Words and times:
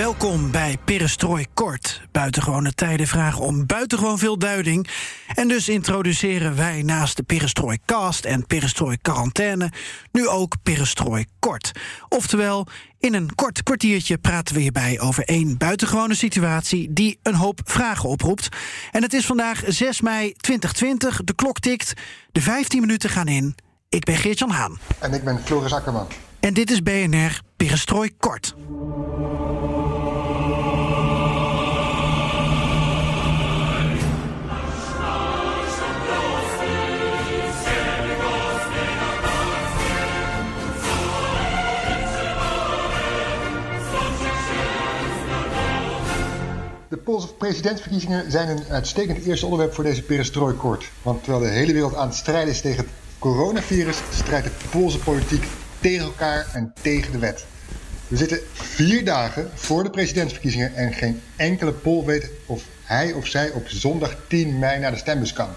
Welkom 0.00 0.50
bij 0.50 0.76
Perestrooi 0.84 1.46
Kort. 1.54 2.02
Buitengewone 2.12 2.74
tijden 2.74 3.06
vragen 3.06 3.40
om 3.40 3.66
buitengewoon 3.66 4.18
veel 4.18 4.38
duiding. 4.38 4.88
En 5.34 5.48
dus 5.48 5.68
introduceren 5.68 6.56
wij 6.56 6.82
naast 6.82 7.16
de 7.16 7.22
Perestrooi 7.22 7.78
Cast 7.84 8.24
en 8.24 8.46
Perestrooi 8.46 8.96
Quarantaine 9.02 9.72
nu 10.12 10.28
ook 10.28 10.56
Perestrooi 10.62 11.26
Kort. 11.38 11.72
Oftewel, 12.08 12.66
in 12.98 13.14
een 13.14 13.34
kort 13.34 13.62
kwartiertje 13.62 14.18
praten 14.18 14.54
we 14.54 14.60
hierbij 14.60 15.00
over 15.00 15.24
één 15.24 15.58
buitengewone 15.58 16.14
situatie 16.14 16.92
die 16.92 17.18
een 17.22 17.34
hoop 17.34 17.60
vragen 17.64 18.08
oproept. 18.08 18.48
En 18.90 19.02
het 19.02 19.12
is 19.12 19.26
vandaag 19.26 19.62
6 19.66 20.00
mei 20.00 20.32
2020. 20.32 21.20
De 21.24 21.34
klok 21.34 21.58
tikt. 21.58 21.92
De 22.32 22.40
15 22.40 22.80
minuten 22.80 23.10
gaan 23.10 23.28
in. 23.28 23.54
Ik 23.88 24.04
ben 24.04 24.16
Geert-Jan 24.16 24.50
Haan. 24.50 24.78
En 24.98 25.12
ik 25.12 25.24
ben 25.24 25.40
Floris 25.44 25.72
Akkerman. 25.72 26.06
En 26.40 26.54
dit 26.54 26.70
is 26.70 26.82
BNR 26.82 27.40
Perestrooi 27.56 28.10
Kort. 28.18 28.54
De 46.90 46.96
Poolse 46.96 47.34
presidentsverkiezingen 47.34 48.30
zijn 48.30 48.48
een 48.48 48.64
uitstekend 48.68 49.24
eerste 49.24 49.44
onderwerp 49.44 49.74
voor 49.74 49.84
deze 49.84 50.02
perestrooikort. 50.02 50.90
Want 51.02 51.22
terwijl 51.22 51.44
de 51.44 51.50
hele 51.50 51.72
wereld 51.72 51.94
aan 51.94 52.06
het 52.06 52.16
strijden 52.16 52.52
is 52.52 52.60
tegen 52.60 52.84
het 52.84 52.92
coronavirus, 53.18 54.02
strijdt 54.12 54.46
de 54.46 54.68
Poolse 54.70 54.98
politiek 54.98 55.44
tegen 55.80 56.04
elkaar 56.04 56.46
en 56.52 56.72
tegen 56.82 57.12
de 57.12 57.18
wet. 57.18 57.44
We 58.08 58.16
zitten 58.16 58.38
vier 58.52 59.04
dagen 59.04 59.50
voor 59.54 59.82
de 59.82 59.90
presidentsverkiezingen 59.90 60.74
en 60.74 60.92
geen 60.92 61.20
enkele 61.36 61.72
Pool 61.72 62.04
weet 62.04 62.30
of 62.46 62.64
hij 62.82 63.12
of 63.12 63.26
zij 63.26 63.50
op 63.50 63.68
zondag 63.68 64.16
10 64.26 64.58
mei 64.58 64.80
naar 64.80 64.90
de 64.90 64.96
stembus 64.96 65.32
kan. 65.32 65.48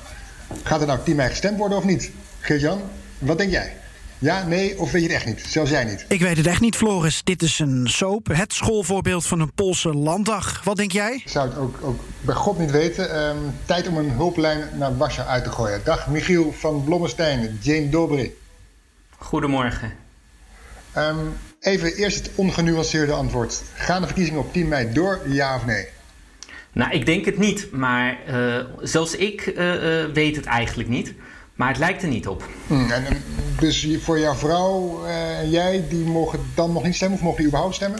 Gaat 0.63 0.81
er 0.81 0.87
nou 0.87 0.99
10 1.03 1.15
mei 1.15 1.29
gestemd 1.29 1.57
worden 1.57 1.77
of 1.77 1.83
niet? 1.83 2.11
Geert-Jan, 2.39 2.81
wat 3.17 3.37
denk 3.37 3.51
jij? 3.51 3.77
Ja, 4.23 4.47
nee, 4.47 4.79
of 4.79 4.91
weet 4.91 5.01
je 5.01 5.07
het 5.07 5.17
echt 5.17 5.25
niet? 5.25 5.45
Zelfs 5.47 5.69
jij 5.69 5.83
niet. 5.83 6.05
Ik 6.07 6.21
weet 6.21 6.37
het 6.37 6.47
echt 6.47 6.61
niet, 6.61 6.75
Floris. 6.75 7.23
Dit 7.23 7.41
is 7.41 7.59
een 7.59 7.87
soap, 7.87 8.27
het 8.27 8.53
schoolvoorbeeld 8.53 9.25
van 9.25 9.39
een 9.39 9.53
Poolse 9.53 9.93
landdag. 9.93 10.63
Wat 10.63 10.77
denk 10.77 10.91
jij? 10.91 11.13
Ik 11.13 11.29
zou 11.29 11.49
het 11.49 11.57
ook, 11.57 11.75
ook 11.81 11.99
bij 12.21 12.35
God 12.35 12.59
niet 12.59 12.71
weten. 12.71 13.13
Ehm, 13.15 13.37
tijd 13.65 13.87
om 13.87 13.97
een 13.97 14.09
hulplijn 14.09 14.69
naar 14.77 14.97
Warschau 14.97 15.27
uit 15.27 15.43
te 15.43 15.49
gooien. 15.49 15.81
Dag 15.83 16.07
Michiel 16.07 16.53
van 16.53 16.83
Blommestein, 16.83 17.57
Jane 17.61 17.89
Dobry. 17.89 18.33
Goedemorgen. 19.17 19.93
Ehm, 20.93 21.17
even 21.59 21.95
eerst 21.95 22.17
het 22.17 22.31
ongenuanceerde 22.35 23.13
antwoord. 23.13 23.61
Gaan 23.73 24.01
de 24.01 24.07
verkiezingen 24.07 24.39
op 24.39 24.53
10 24.53 24.67
mei 24.67 24.93
door, 24.93 25.21
ja 25.27 25.55
of 25.55 25.65
nee? 25.65 25.87
Nou, 26.71 26.91
ik 26.91 27.05
denk 27.05 27.25
het 27.25 27.37
niet, 27.37 27.71
maar 27.71 28.17
uh, 28.27 28.65
zelfs 28.81 29.15
ik 29.15 29.45
uh, 29.45 29.73
uh, 29.73 30.13
weet 30.13 30.35
het 30.35 30.45
eigenlijk 30.45 30.89
niet. 30.89 31.13
Maar 31.55 31.67
het 31.67 31.77
lijkt 31.77 32.01
er 32.01 32.07
niet 32.07 32.27
op. 32.27 32.47
Hmm, 32.67 32.91
en, 32.91 33.23
dus 33.59 33.87
voor 34.01 34.19
jouw 34.19 34.35
vrouw 34.35 35.03
en 35.05 35.49
jij, 35.49 35.85
die 35.89 36.05
mogen 36.05 36.39
dan 36.55 36.73
nog 36.73 36.83
niet 36.83 36.95
stemmen 36.95 37.17
of 37.17 37.23
mogen 37.23 37.37
die 37.37 37.47
überhaupt 37.47 37.75
stemmen? 37.75 37.99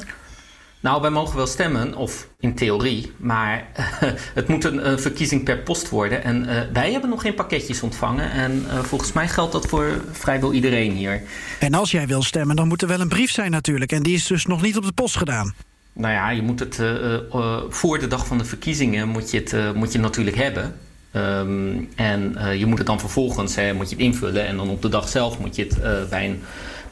Nou, 0.83 1.01
wij 1.01 1.09
mogen 1.09 1.35
wel 1.35 1.47
stemmen, 1.47 1.95
of 1.95 2.27
in 2.39 2.55
theorie, 2.55 3.11
maar 3.17 3.67
het 4.39 4.47
moet 4.47 4.63
een, 4.63 4.89
een, 4.89 4.99
verkiezing 4.99 5.43
per 5.43 5.57
post 5.57 5.89
worden. 5.89 6.23
En 6.23 6.43
uh, 6.43 6.61
wij 6.73 6.91
hebben 6.91 7.09
nog 7.09 7.21
geen 7.21 7.33
pakketjes 7.33 7.81
ontvangen. 7.81 8.31
En 8.31 8.65
uh, 8.67 8.79
volgens 8.79 9.11
mij 9.11 9.27
geldt 9.27 9.51
dat 9.51 9.65
voor 9.65 10.01
vrijwel 10.11 10.53
iedereen 10.53 10.91
hier. 10.91 11.21
En 11.59 11.73
als 11.73 11.91
jij 11.91 12.07
wil 12.07 12.23
stemmen, 12.23 12.55
dan 12.55 12.67
moet 12.67 12.81
er 12.81 12.87
wel 12.87 12.99
een 12.99 13.07
brief 13.07 13.31
zijn 13.31 13.51
natuurlijk. 13.51 13.91
En 13.91 14.03
die 14.03 14.15
is 14.15 14.27
dus 14.27 14.45
nog 14.45 14.61
niet 14.61 14.77
op 14.77 14.85
de 14.85 14.91
post 14.91 15.17
gedaan. 15.17 15.53
Nou 15.93 16.13
ja, 16.13 16.29
je 16.29 16.41
moet 16.41 16.59
het 16.59 16.79
uh, 16.79 17.57
voor 17.69 17.99
de 17.99 18.07
dag 18.07 18.27
van 18.27 18.37
de 18.37 18.45
verkiezingen 18.45 19.07
moet 19.07 19.31
je 19.31 19.37
het 19.37 19.75
moet 19.75 19.91
je 19.91 19.99
natuurlijk 19.99 20.37
hebben. 20.37 20.75
Um, 21.15 21.89
en 21.95 22.35
uh, 22.37 22.55
je 22.55 22.65
moet 22.65 22.77
het 22.77 22.87
dan 22.87 22.99
vervolgens 22.99 23.55
hè, 23.55 23.73
moet 23.73 23.89
je 23.89 23.95
het 23.95 24.05
invullen 24.05 24.45
en 24.45 24.57
dan 24.57 24.69
op 24.69 24.81
de 24.81 24.89
dag 24.89 25.09
zelf 25.09 25.39
moet 25.39 25.55
je 25.55 25.63
het 25.63 25.77
uh, 25.77 26.09
bij, 26.09 26.25
een, 26.25 26.41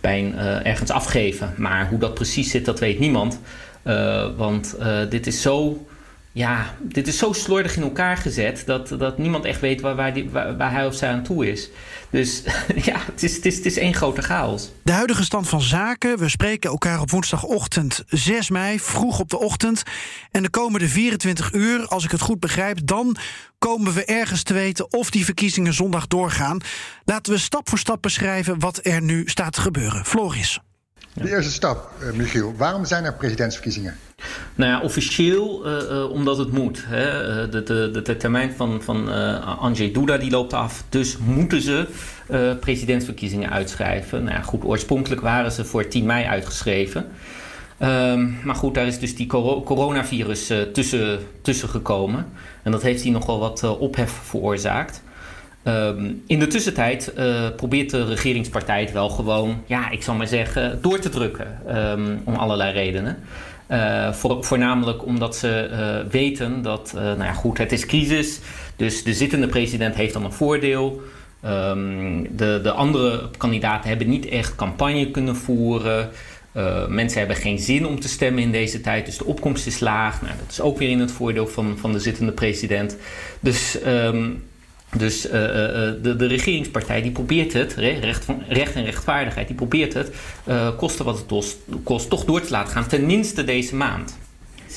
bij 0.01 0.19
een, 0.19 0.35
ergens 0.63 0.89
afgeven. 0.91 1.53
Maar 1.57 1.89
hoe 1.89 1.99
dat 1.99 2.13
precies 2.13 2.51
zit, 2.51 2.65
dat 2.65 2.79
weet 2.79 2.99
niemand. 2.99 3.39
want 4.37 4.75
dit 5.09 5.27
is 5.27 5.41
zo. 5.41 5.85
Ja, 6.33 6.75
dit 6.79 7.07
is 7.07 7.17
zo 7.17 7.33
slordig 7.33 7.75
in 7.75 7.81
elkaar 7.81 8.17
gezet 8.17 8.63
dat, 8.65 8.87
dat 8.87 9.17
niemand 9.17 9.45
echt 9.45 9.59
weet 9.59 9.81
waar, 9.81 9.95
waar, 9.95 10.13
die, 10.13 10.29
waar, 10.29 10.57
waar 10.57 10.71
hij 10.71 10.85
of 10.85 10.95
zij 10.95 11.09
aan 11.09 11.23
toe 11.23 11.51
is. 11.51 11.69
Dus 12.09 12.43
ja, 12.89 12.99
het 13.05 13.23
is, 13.23 13.35
het, 13.35 13.45
is, 13.45 13.55
het 13.55 13.65
is 13.65 13.77
één 13.77 13.93
grote 13.93 14.21
chaos. 14.21 14.71
De 14.83 14.91
huidige 14.91 15.23
stand 15.23 15.49
van 15.49 15.61
zaken. 15.61 16.17
We 16.17 16.29
spreken 16.29 16.69
elkaar 16.69 17.01
op 17.01 17.11
woensdagochtend 17.11 18.03
6 18.07 18.49
mei, 18.49 18.79
vroeg 18.79 19.19
op 19.19 19.29
de 19.29 19.39
ochtend. 19.39 19.83
En 20.31 20.43
de 20.43 20.49
komende 20.49 20.87
24 20.87 21.53
uur, 21.53 21.87
als 21.87 22.03
ik 22.03 22.11
het 22.11 22.21
goed 22.21 22.39
begrijp, 22.39 22.79
dan 22.83 23.15
komen 23.57 23.93
we 23.93 24.05
ergens 24.05 24.43
te 24.43 24.53
weten 24.53 24.93
of 24.93 25.09
die 25.09 25.25
verkiezingen 25.25 25.73
zondag 25.73 26.07
doorgaan. 26.07 26.57
Laten 27.05 27.33
we 27.33 27.39
stap 27.39 27.69
voor 27.69 27.79
stap 27.79 28.01
beschrijven 28.01 28.59
wat 28.59 28.79
er 28.81 29.01
nu 29.01 29.23
staat 29.27 29.53
te 29.53 29.61
gebeuren. 29.61 30.05
Floris. 30.05 30.59
De 31.13 31.29
eerste 31.29 31.51
stap, 31.51 31.91
uh, 32.01 32.11
Michiel. 32.11 32.55
Waarom 32.57 32.85
zijn 32.85 33.03
er 33.03 33.13
presidentsverkiezingen? 33.13 33.97
Nou 34.55 34.71
ja, 34.71 34.81
officieel 34.81 35.67
uh, 35.67 35.73
uh, 35.91 36.11
omdat 36.11 36.37
het 36.37 36.51
moet. 36.51 36.83
Hè. 36.87 37.49
De, 37.49 37.63
de, 37.63 38.01
de, 38.03 38.17
termijn 38.17 38.53
van, 38.53 38.81
van 38.81 39.07
Andrzej 39.59 39.91
Duda 39.91 40.17
die 40.17 40.31
loopt 40.31 40.53
af. 40.53 40.83
Dus 40.89 41.17
moeten 41.17 41.61
ze 41.61 41.85
presidentsverkiezingen 42.59 43.49
uitschrijven. 43.49 44.23
Nou 44.23 44.35
ja, 44.35 44.41
goed, 44.41 44.63
oorspronkelijk 44.63 45.21
waren 45.21 45.51
ze 45.51 45.65
voor 45.65 45.87
10 45.87 46.05
mei 46.05 46.25
uitgeschreven. 46.25 47.05
Um, 47.81 48.37
maar 48.43 48.55
goed, 48.55 48.73
daar 48.73 48.87
is 48.87 48.99
dus 48.99 49.15
die 49.15 49.27
coronavirus 49.27 50.53
tussen, 50.73 51.19
tussen 51.41 51.69
gekomen. 51.69 52.25
En 52.63 52.71
dat 52.71 52.81
heeft 52.81 53.01
hier 53.01 53.11
nogal 53.11 53.39
wat 53.39 53.77
ophef 53.77 54.11
veroorzaakt. 54.11 55.03
Um, 55.63 56.23
in 56.27 56.39
de 56.39 56.47
tussentijd 56.47 57.13
uh, 57.17 57.49
probeert 57.55 57.89
de 57.89 58.03
regeringspartij 58.05 58.81
het 58.81 58.91
wel 58.91 59.09
gewoon, 59.09 59.63
ja, 59.65 59.89
ik 59.89 60.03
zal 60.03 60.15
maar 60.15 60.27
zeggen, 60.27 60.79
door 60.81 60.99
te 60.99 61.09
drukken. 61.09 61.61
Um, 61.69 62.21
om 62.23 62.35
allerlei 62.35 62.73
redenen. 62.73 63.17
Uh, 63.71 64.13
voor, 64.13 64.43
voornamelijk 64.43 65.05
omdat 65.05 65.35
ze 65.35 65.69
uh, 65.71 66.11
weten 66.11 66.61
dat, 66.61 66.91
nou 66.93 67.23
ja, 67.23 67.33
goed, 67.33 67.57
het 67.57 67.71
is 67.71 67.85
crisis. 67.85 68.39
Dus 68.75 69.03
de 69.03 69.13
zittende 69.13 69.47
president 69.47 69.95
heeft 69.95 70.13
dan 70.13 70.25
een 70.25 70.33
voordeel. 70.33 71.01
Um, 71.45 72.35
de, 72.35 72.59
de 72.63 72.71
andere 72.71 73.29
kandidaten 73.37 73.89
hebben 73.89 74.09
niet 74.09 74.25
echt 74.25 74.55
campagne 74.55 75.11
kunnen 75.11 75.35
voeren. 75.35 76.09
mensen 76.87 77.19
hebben 77.19 77.37
geen 77.37 77.59
zin 77.59 77.85
om 77.85 77.99
te 77.99 78.07
stemmen 78.07 78.43
in 78.43 78.51
deze 78.51 78.81
tijd, 78.81 79.05
dus 79.05 79.17
de 79.17 79.25
opkomst 79.25 79.67
is 79.67 79.79
laag. 79.79 80.21
Nou, 80.21 80.33
dat 80.39 80.51
is 80.51 80.61
ook 80.61 80.77
weer 80.77 80.89
in 80.89 80.99
het 80.99 81.11
voordeel 81.11 81.47
van, 81.47 81.77
van 81.77 81.91
de 81.91 81.99
zittende 81.99 82.31
president. 82.31 82.97
Dus 83.39 83.77
dus 84.97 85.25
uh, 85.25 85.33
uh, 85.33 85.39
de, 86.01 86.15
de, 86.17 86.25
regeringspartij 86.25 87.01
die 87.01 87.11
probeert 87.11 87.53
het, 87.53 87.73
recht, 87.73 88.25
van, 88.25 88.43
recht 88.47 88.75
en 88.75 88.83
rechtvaardigheid, 88.83 89.47
die 89.47 89.55
probeert 89.55 89.93
het, 89.93 90.11
uh, 90.47 90.77
koste 90.77 91.03
wat 91.03 91.17
het 91.17 91.57
kost, 91.83 92.09
toch 92.09 92.25
door 92.25 92.41
te 92.41 92.51
laten 92.51 92.73
gaan, 92.73 92.87
tenminste 92.87 93.43
deze 93.43 93.75
maand. 93.75 94.17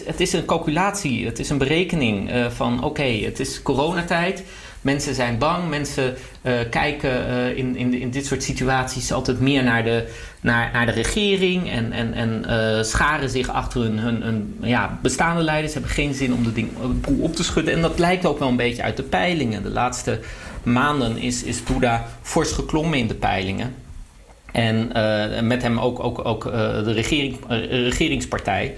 Het 0.04 0.20
is 0.20 0.32
een 0.32 0.44
calculatie, 0.44 1.26
het 1.26 1.38
is 1.38 1.50
een 1.50 1.58
berekening 1.58 2.30
van 2.48 2.84
oké, 2.84 3.02
het 3.02 3.40
is 3.40 3.62
coronatijd, 3.62 4.42
mensen 4.84 5.14
zijn 5.14 5.38
bang, 5.38 5.68
mensen 5.68 6.16
kijken 6.70 7.26
in, 7.56 7.76
in, 7.76 7.94
in 7.94 8.10
dit 8.10 8.26
soort 8.26 8.42
situaties 8.42 9.12
altijd 9.12 9.40
meer 9.40 9.62
naar 9.62 9.84
de, 9.84 10.08
naar, 10.40 10.70
naar 10.72 10.86
de 10.86 10.92
regering 10.92 11.70
en, 11.70 11.92
en, 11.92 12.14
en 12.14 12.84
scharen 12.84 13.30
zich 13.30 13.48
achter 13.48 13.80
hun, 13.80 13.98
hun, 13.98 14.56
ja, 14.60 14.98
bestaande 15.02 15.42
leiders, 15.42 15.72
hebben 15.72 15.90
geen 15.90 16.14
zin 16.14 16.34
om 16.34 16.44
de, 16.44 16.52
ding, 16.52 16.68
op 17.18 17.36
te 17.36 17.44
schudden. 17.44 17.74
En 17.74 17.80
dat 17.80 17.98
lijkt 17.98 18.26
ook 18.26 18.38
wel 18.38 18.48
een 18.48 18.56
beetje 18.56 18.82
uit 18.82 18.96
de 18.96 19.02
peilingen. 19.02 19.62
De 19.62 19.70
laatste 19.70 20.20
maanden 20.62 21.16
is, 21.16 21.42
is 21.42 21.62
fors 22.22 22.52
geklommen 22.52 22.98
in 22.98 23.06
de 23.06 23.14
peilingen. 23.14 23.74
En 24.52 24.92
met 25.46 25.62
hem 25.62 25.78
ook, 25.78 26.04
ook, 26.04 26.24
ook 26.24 26.44
de 26.84 26.92
regering, 26.92 27.36
regeringspartij. 27.68 28.74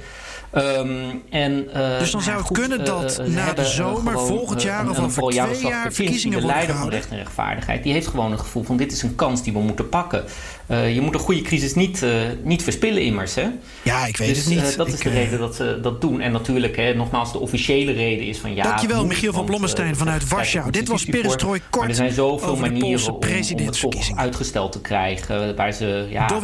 Ehm, 0.50 0.88
en, 1.30 1.68
uh, 1.76 1.98
dus 1.98 2.10
dan 2.10 2.22
zou 2.22 2.38
het 2.38 2.52
kunnen 2.52 2.84
dat 2.84 3.22
na 3.26 3.52
de 3.52 3.64
zomer 3.64 4.18
volgend 4.18 4.62
jaar 4.62 4.90
of 4.90 4.98
over 4.98 5.22
twee 5.22 5.60
jaar 5.60 5.92
verkiezingen 5.92 6.40
De 6.40 6.46
leider 6.46 6.76
van 6.76 6.88
recht 6.88 7.10
en 7.10 7.16
rechtvaardigheid, 7.16 7.82
die 7.82 7.92
heeft 7.92 8.06
gewoon 8.06 8.32
een 8.32 8.38
gevoel 8.38 8.62
van 8.62 8.76
dit 8.76 8.92
is 8.92 9.02
een 9.02 9.14
kans 9.14 9.42
die 9.42 9.52
we 9.52 9.58
moeten 9.58 9.88
pakken. 9.88 10.24
je 10.68 11.00
moet 11.00 11.14
een 11.14 11.20
goede 11.20 11.42
crisis 11.42 11.74
niet, 11.74 12.04
niet 12.42 12.62
verspillen 12.62 13.02
immers. 13.02 13.34
Hè? 13.34 13.48
Ja, 13.82 14.06
ik 14.06 14.16
weet 14.16 14.28
dus, 14.28 14.38
het 14.38 14.54
niet. 14.54 14.76
dat 14.76 14.88
is 14.88 15.00
de 15.00 15.08
reden 15.08 15.38
dat 15.38 15.54
ze 15.54 15.78
dat 15.82 16.00
doen. 16.00 16.20
En 16.20 16.32
natuurlijk, 16.32 16.76
hè, 16.76 16.94
nogmaals, 16.94 17.32
de 17.32 17.38
officiële 17.38 17.92
reden 17.92 18.26
is 18.26 18.38
van 18.38 18.54
ja... 18.54 18.62
Dankjewel, 18.62 19.06
Michiel 19.06 19.32
van 19.32 19.44
Blommestein 19.44 19.96
vanuit 19.96 20.28
Warschau. 20.28 20.70
Dit 20.70 20.88
was 20.88 21.04
Perestrooi 21.04 21.60
kort 21.60 21.80
Maar 21.80 21.88
er 21.88 21.94
zijn 21.94 22.12
zoveel 22.12 22.56
manieren 22.56 23.14
om, 23.14 23.22
om 23.58 23.66
het 23.66 23.80
toch 23.80 24.16
uitgesteld 24.16 24.72
te 24.72 24.80
krijgen... 24.80 25.56
waar 25.56 25.72
ze 25.72 26.06
ja, 26.10 26.40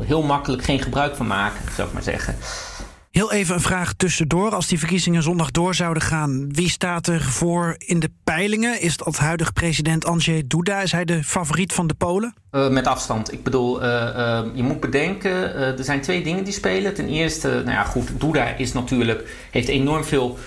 heel 0.00 0.22
makkelijk 0.22 0.64
geen 0.64 0.80
gebruik 0.80 1.16
van 1.16 1.26
maken, 1.26 1.60
zou 1.74 1.88
ik 1.88 1.94
maar 1.94 2.02
zeggen. 2.02 2.36
Heel 3.10 3.32
even 3.32 3.54
een 3.54 3.60
vraag 3.60 3.92
tussendoor. 3.92 4.54
Als 4.54 4.66
die 4.66 4.78
verkiezingen 4.78 5.22
zondag 5.22 5.50
door 5.50 5.74
zouden 5.74 6.02
gaan, 6.02 6.52
wie 6.52 6.68
staat 6.68 7.06
er 7.06 7.22
voor 7.22 7.74
in 7.78 8.00
de 8.00 8.10
peilingen? 8.24 8.80
Is 8.80 8.96
dat 8.96 9.16
huidige 9.16 9.52
president 9.52 10.04
Andrzej 10.04 10.42
Duda? 10.46 10.80
Is 10.80 10.92
hij 10.92 11.04
de 11.04 11.24
favoriet 11.24 11.72
van 11.72 11.86
de 11.86 11.94
Polen? 11.94 12.34
Uh, 12.52 12.68
met 12.68 12.86
afstand. 12.86 13.32
Ik 13.32 13.42
bedoel, 13.42 13.82
uh, 13.82 13.88
uh, 13.88 14.40
je 14.54 14.62
moet 14.62 14.80
bedenken, 14.80 15.54
er 15.54 15.84
zijn 15.84 16.00
twee 16.00 16.22
dingen 16.22 16.44
die 16.44 16.52
spelen. 16.52 16.94
Ten 16.94 17.08
eerste, 17.08 17.48
nou 17.48 17.70
ja, 17.70 17.84
goed, 17.84 18.20
Duda 18.20 18.44
is 18.56 18.72
natuurlijk, 18.72 19.48
heeft 19.50 19.68
enorm 19.68 20.04
veel 20.04 20.38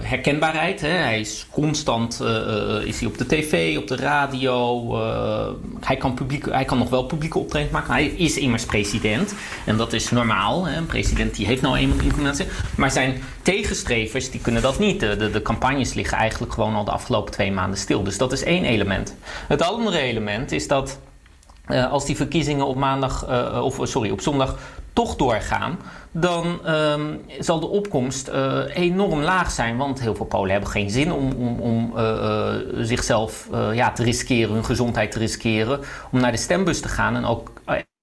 herkenbaarheid. 0.00 0.80
Hè. 0.80 0.88
Hij 0.88 1.20
is 1.20 1.46
constant 1.50 2.20
is 2.84 3.00
hij 3.00 3.08
op 3.08 3.18
de 3.18 3.26
tv, 3.26 3.78
op 3.78 3.86
de 3.86 3.96
radio. 3.96 4.96
hij, 5.80 5.96
kan 5.96 6.14
publiek, 6.14 6.44
hij 6.50 6.64
kan 6.64 6.78
nog 6.78 6.90
wel 6.90 7.04
publieke 7.04 7.38
optredens 7.38 7.72
maken. 7.72 7.92
Hij 7.92 8.06
is 8.06 8.36
immers 8.36 8.64
president. 8.64 9.34
En 9.66 9.76
dat 9.76 9.92
is 9.92 10.10
normaal. 10.10 10.66
Hè. 10.66 10.76
Een 10.76 10.86
president 10.86 11.34
die 11.34 11.46
heeft 11.46 11.62
nou 11.62 11.76
eenmaal 11.76 12.00
informatie. 12.00 12.46
Maar 12.76 12.90
zijn 12.90 13.22
tegenstrevers, 13.42 14.30
die 14.30 14.40
kunnen 14.40 14.62
dat 14.62 14.78
niet. 14.78 15.00
De, 15.00 15.40
campagnes 15.42 15.94
liggen 15.94 16.18
eigenlijk 16.18 16.52
gewoon 16.52 16.74
al 16.74 16.84
de 16.84 16.90
afgelopen 16.90 17.32
twee 17.32 17.52
maanden 17.52 17.78
stil. 17.78 18.02
Dus 18.02 18.18
dat 18.18 18.32
is 18.32 18.42
één 18.42 18.64
element. 18.64 19.16
Het 19.48 19.62
andere 19.62 19.98
element 19.98 20.52
is 20.52 20.68
dat 20.68 20.98
als 21.90 22.06
die 22.06 22.16
verkiezingen 22.16 22.66
op 22.66 22.76
maandag, 22.76 23.26
of 23.62 23.78
sorry, 23.82 24.10
op 24.10 24.20
zondag 24.20 24.58
toch 24.92 25.16
doorgaan, 25.16 25.78
dan 26.10 26.70
um, 26.74 27.20
zal 27.38 27.60
de 27.60 27.66
opkomst 27.66 28.28
uh, 28.28 28.76
enorm 28.76 29.20
laag 29.20 29.50
zijn. 29.50 29.76
Want 29.76 30.00
heel 30.00 30.14
veel 30.14 30.26
Polen 30.26 30.50
hebben 30.50 30.70
geen 30.70 30.90
zin 30.90 31.12
om, 31.12 31.32
om, 31.32 31.60
om 31.60 31.92
zichzelf 32.84 33.48
ja, 33.72 33.92
te 33.92 34.02
riskeren, 34.02 34.54
hun 34.54 34.64
gezondheid 34.64 35.12
te 35.12 35.18
riskeren, 35.18 35.80
om 36.10 36.20
naar 36.20 36.32
de 36.32 36.38
stembus 36.38 36.80
te 36.80 36.88
gaan 36.88 37.16
en 37.16 37.24
ook 37.24 37.52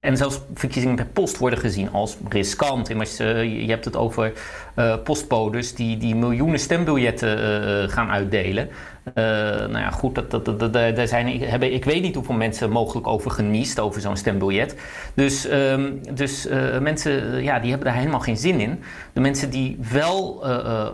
en 0.07 0.18
zelfs 0.18 0.42
verkiezingen 0.54 0.95
per 0.95 1.06
post 1.06 1.38
worden 1.38 1.59
gezien 1.59 1.92
als 1.92 2.18
riskant. 2.30 2.89
Immers, 2.89 3.19
uh, 3.19 3.44
je 3.65 3.69
hebt 3.69 3.86
het 3.86 3.95
over 3.95 4.33
uh, 4.75 4.95
postbodes 5.04 5.75
die, 5.75 5.98
die 5.98 6.15
miljoenen 6.15 6.59
stembiljetten 6.59 7.39
uh, 7.39 7.89
gaan 7.89 8.09
uitdelen. 8.09 8.69
nou 9.13 9.77
ja, 9.77 9.89
goed, 9.89 10.15
dat, 10.15 10.31
dat, 10.31 10.59
dat, 10.59 10.74
daar 10.74 11.07
zijn, 11.07 11.42
hebben, 11.42 11.74
ik 11.74 11.86
weet 11.86 12.01
niet 12.01 12.15
hoeveel 12.15 12.36
mensen 12.36 12.69
mogelijk 12.69 13.07
over 13.07 13.31
geniest, 13.31 13.80
over 13.80 14.01
zo'n 14.01 14.18
stembiljet. 14.18 14.75
Dus, 15.13 15.51
um, 15.51 16.01
dus 16.13 16.48
mensen 16.81 17.44
ja, 17.44 17.59
die 17.59 17.69
hebben 17.69 17.88
daar 17.88 17.98
helemaal 17.98 18.19
geen 18.19 18.38
zin 18.38 18.59
in. 18.59 18.83
De 19.13 19.19
mensen 19.19 19.50
die 19.50 19.80
wel 19.92 20.48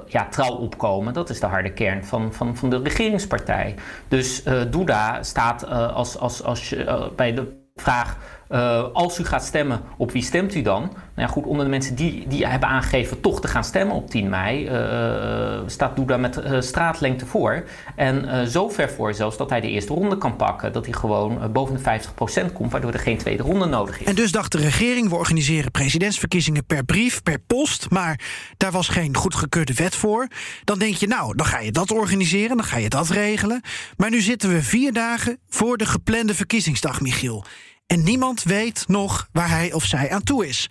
ja, 0.07 0.27
trouw 0.29 0.55
opkomen, 0.55 1.13
dat 1.13 1.29
is 1.29 1.39
de 1.39 1.45
harde 1.45 1.73
kern 1.73 2.05
van, 2.05 2.33
van, 2.33 2.57
van 2.57 2.69
de 2.69 2.79
regeringspartij. 2.83 3.75
Dus 4.07 4.43
Duda 4.69 5.23
staat 5.23 5.67
als, 5.69 6.17
als, 6.17 6.43
als, 6.43 6.75
bij 7.15 7.33
de 7.33 7.61
vraag 7.75 8.17
uh, 8.53 8.83
als 8.93 9.19
u 9.19 9.25
gaat 9.25 9.43
stemmen, 9.43 9.81
op 9.97 10.11
wie 10.11 10.23
stemt 10.23 10.55
u 10.55 10.61
dan? 10.61 10.81
Nou 10.81 11.27
ja, 11.27 11.27
goed, 11.27 11.45
onder 11.45 11.65
de 11.65 11.71
mensen 11.71 11.95
die, 11.95 12.27
die 12.27 12.47
hebben 12.47 12.69
aangegeven 12.69 13.21
toch 13.21 13.41
te 13.41 13.47
gaan 13.47 13.63
stemmen 13.63 13.95
op 13.95 14.09
10 14.09 14.29
mei, 14.29 14.65
uh, 14.65 15.59
staat 15.65 15.95
Duda 15.95 16.17
met 16.17 16.41
straatlengte 16.59 17.25
voor. 17.25 17.63
En 17.95 18.47
zo 18.49 18.69
ver 18.69 18.89
voor 18.89 19.13
zelfs 19.13 19.37
dat 19.37 19.49
hij 19.49 19.61
de 19.61 19.69
eerste 19.69 19.93
ronde 19.93 20.17
kan 20.17 20.35
pakken. 20.35 20.73
Dat 20.73 20.85
hij 20.85 20.93
gewoon 20.93 21.51
boven 21.51 21.75
de 21.75 22.01
50% 22.49 22.53
komt, 22.53 22.71
waardoor 22.71 22.93
er 22.93 22.99
geen 22.99 23.17
tweede 23.17 23.43
ronde 23.43 23.65
nodig 23.65 23.99
is. 23.99 24.07
En 24.07 24.15
dus 24.15 24.31
dacht 24.31 24.51
de 24.51 24.57
regering, 24.57 25.09
we 25.09 25.15
organiseren 25.15 25.71
presidentsverkiezingen 25.71 26.65
per 26.65 26.83
brief, 26.83 27.23
per 27.23 27.39
post. 27.39 27.89
Maar 27.89 28.19
daar 28.57 28.71
was 28.71 28.87
geen 28.87 29.15
goedgekeurde 29.15 29.73
wet 29.73 29.95
voor. 29.95 30.27
Dan 30.63 30.79
denk 30.79 30.95
je, 30.95 31.07
nou, 31.07 31.35
dan 31.35 31.45
ga 31.45 31.59
je 31.59 31.71
dat 31.71 31.91
organiseren, 31.91 32.57
dan 32.57 32.65
ga 32.65 32.77
je 32.77 32.89
dat 32.89 33.09
regelen. 33.09 33.61
Maar 33.97 34.09
nu 34.09 34.21
zitten 34.21 34.49
we 34.49 34.63
vier 34.63 34.93
dagen 34.93 35.37
voor 35.49 35.77
de 35.77 35.85
geplande 35.85 36.35
verkiezingsdag, 36.35 37.01
Michiel. 37.01 37.45
En 37.87 38.03
niemand 38.03 38.43
weet 38.43 38.83
nog 38.87 39.27
waar 39.31 39.49
hij 39.49 39.73
of 39.73 39.83
zij 39.83 40.09
aan 40.09 40.23
toe 40.23 40.47
is. 40.47 40.69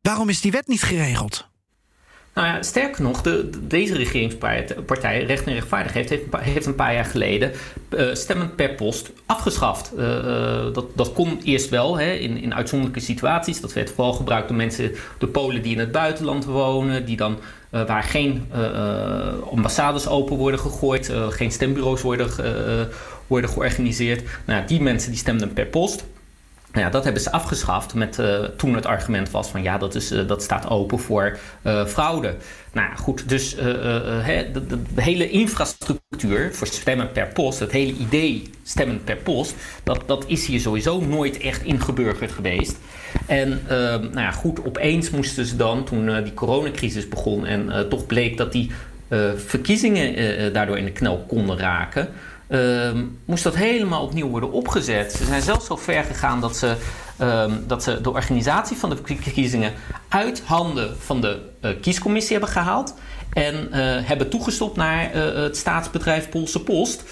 Waarom 0.00 0.28
is 0.28 0.40
die 0.40 0.52
wet 0.52 0.66
niet 0.66 0.82
geregeld? 0.82 1.50
Nou 2.34 2.46
ja, 2.46 2.62
sterker 2.62 3.02
nog, 3.02 3.22
de, 3.22 3.50
deze 3.62 3.94
regeringspartij, 3.94 5.24
Recht 5.24 5.46
en 5.46 5.52
Rechtvaardigheid, 5.52 6.08
heeft, 6.08 6.24
heeft 6.36 6.66
een 6.66 6.74
paar 6.74 6.94
jaar 6.94 7.04
geleden 7.04 7.52
uh, 7.90 8.14
stemmen 8.14 8.54
per 8.54 8.74
post 8.74 9.10
afgeschaft. 9.26 9.92
Uh, 9.96 10.02
dat, 10.72 10.84
dat 10.94 11.12
kon 11.12 11.40
eerst 11.44 11.68
wel 11.68 11.98
hè, 11.98 12.12
in, 12.12 12.36
in 12.36 12.54
uitzonderlijke 12.54 13.04
situaties. 13.04 13.60
Dat 13.60 13.72
werd 13.72 13.90
vooral 13.90 14.12
gebruikt 14.12 14.48
door 14.48 14.56
mensen, 14.56 14.92
de 15.18 15.26
Polen 15.26 15.62
die 15.62 15.72
in 15.72 15.78
het 15.78 15.92
buitenland 15.92 16.44
wonen, 16.44 17.04
die 17.04 17.16
dan 17.16 17.38
waar 17.70 18.02
geen 18.02 18.52
ambassades 19.50 20.06
open 20.08 20.36
worden 20.36 20.60
gegooid, 20.60 21.12
geen 21.28 21.52
stembureaus 21.52 22.02
worden, 22.02 22.28
worden 23.26 23.50
georganiseerd. 23.50 24.22
Nou, 24.44 24.66
die 24.66 24.80
mensen 24.80 25.10
die 25.10 25.20
stemden 25.20 25.52
per 25.52 25.66
post. 25.66 26.04
Nou 26.72 26.84
ja, 26.84 26.90
dat 26.90 27.04
hebben 27.04 27.22
ze 27.22 27.32
afgeschaft 27.32 27.94
met 27.94 28.18
uh, 28.18 28.42
toen 28.42 28.74
het 28.74 28.86
argument 28.86 29.30
was 29.30 29.48
van 29.48 29.62
ja, 29.62 29.78
dat, 29.78 29.94
is, 29.94 30.12
uh, 30.12 30.28
dat 30.28 30.42
staat 30.42 30.68
open 30.68 30.98
voor 30.98 31.38
uh, 31.62 31.86
fraude. 31.86 32.34
Nou 32.72 32.96
goed, 32.96 33.28
dus 33.28 33.54
de, 33.54 34.82
hele 34.94 35.30
infrastructuur 35.30 36.54
voor 36.54 36.66
stemmen 36.66 37.12
per 37.12 37.26
post, 37.26 37.58
het 37.58 37.72
hele 37.72 37.92
idee 37.92 38.50
stemmen 38.62 39.04
per 39.04 39.16
post, 39.16 39.54
dat, 39.82 40.02
dat 40.06 40.24
is 40.26 40.46
hier 40.46 40.60
sowieso 40.60 41.00
nooit 41.00 41.38
echt 41.38 41.62
ingeburgerd 41.62 42.32
geweest. 42.32 42.78
En 43.26 43.60
nou 43.68 44.20
ja, 44.20 44.30
goed, 44.30 44.64
opeens 44.64 45.10
moesten 45.10 45.46
ze 45.46 45.56
dan, 45.56 45.84
toen 45.84 46.22
die 46.22 46.34
coronacrisis 46.34 47.08
begon 47.08 47.46
en 47.46 47.88
toch 47.88 48.06
bleek 48.06 48.36
dat 48.36 48.52
die 48.52 48.70
verkiezingen 49.36 50.52
daardoor 50.52 50.78
in 50.78 50.84
de 50.84 50.92
knel 50.92 51.24
konden 51.28 51.58
raken 51.58 52.08
um, 52.52 53.18
moest 53.24 53.44
dat 53.44 53.56
helemaal 53.56 54.02
opnieuw 54.02 54.28
worden 54.28 54.52
opgezet. 54.52 55.12
Ze 55.12 55.24
zijn 55.24 55.42
zelfs 55.42 55.66
zo 55.66 55.76
ver 55.76 56.04
gegaan 56.04 56.40
dat 56.40 56.56
ze, 56.56 56.76
um, 57.20 57.64
dat 57.66 57.82
ze 57.82 58.00
de 58.00 58.10
organisatie 58.10 58.76
van 58.76 58.90
de 58.90 58.96
verkiezingen 59.04 59.72
uit 60.08 60.42
handen 60.44 60.96
van 60.98 61.20
de 61.20 61.40
uh, 61.60 61.70
kiescommissie 61.80 62.32
hebben 62.32 62.50
gehaald. 62.50 62.94
En 63.32 63.54
uh, 63.54 63.78
hebben 63.80 64.28
toegestopt 64.28 64.76
naar 64.76 65.16
uh, 65.16 65.34
het 65.34 65.56
staatsbedrijf 65.56 66.28
Poolse 66.28 66.62
Post. 66.62 67.04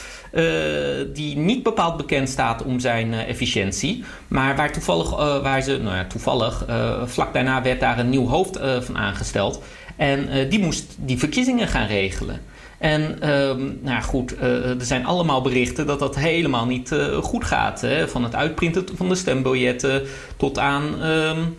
die 1.12 1.36
niet 1.36 1.62
bepaald 1.62 1.96
bekend 1.96 2.28
staat 2.28 2.62
om 2.62 2.80
zijn 2.80 3.12
efficiëntie. 3.12 4.04
Maar 4.28 4.56
waar 4.56 4.72
toevallig, 4.72 5.10
waar 5.42 5.62
ze, 5.62 5.78
nou 5.82 5.96
ja, 5.96 6.04
toevallig, 6.04 6.64
vlak 7.04 7.32
daarna 7.32 7.62
werd 7.62 7.80
daar 7.80 7.98
een 7.98 8.08
nieuw 8.08 8.26
hoofd 8.26 8.58
van 8.80 8.98
aangesteld. 8.98 9.62
En 9.96 10.48
die 10.48 10.58
moest 10.58 10.94
die 10.96 11.18
verkiezingen 11.18 11.68
gaan 11.68 11.86
regelen. 11.86 12.40
En 12.80 13.30
um, 13.30 13.78
nou 13.82 14.02
goed, 14.02 14.34
uh, 14.34 14.68
er 14.68 14.84
zijn 14.84 15.04
allemaal 15.04 15.40
berichten 15.42 15.86
dat 15.86 15.98
dat 15.98 16.16
helemaal 16.16 16.66
niet 16.66 16.90
uh, 16.90 17.16
goed 17.16 17.44
gaat. 17.44 17.80
Hè? 17.80 18.08
Van 18.08 18.24
het 18.24 18.34
uitprinten 18.34 18.86
van 18.94 19.08
de 19.08 19.14
stembiljetten 19.14 20.02
tot 20.36 20.58
aan. 20.58 21.02
Um, 21.02 21.56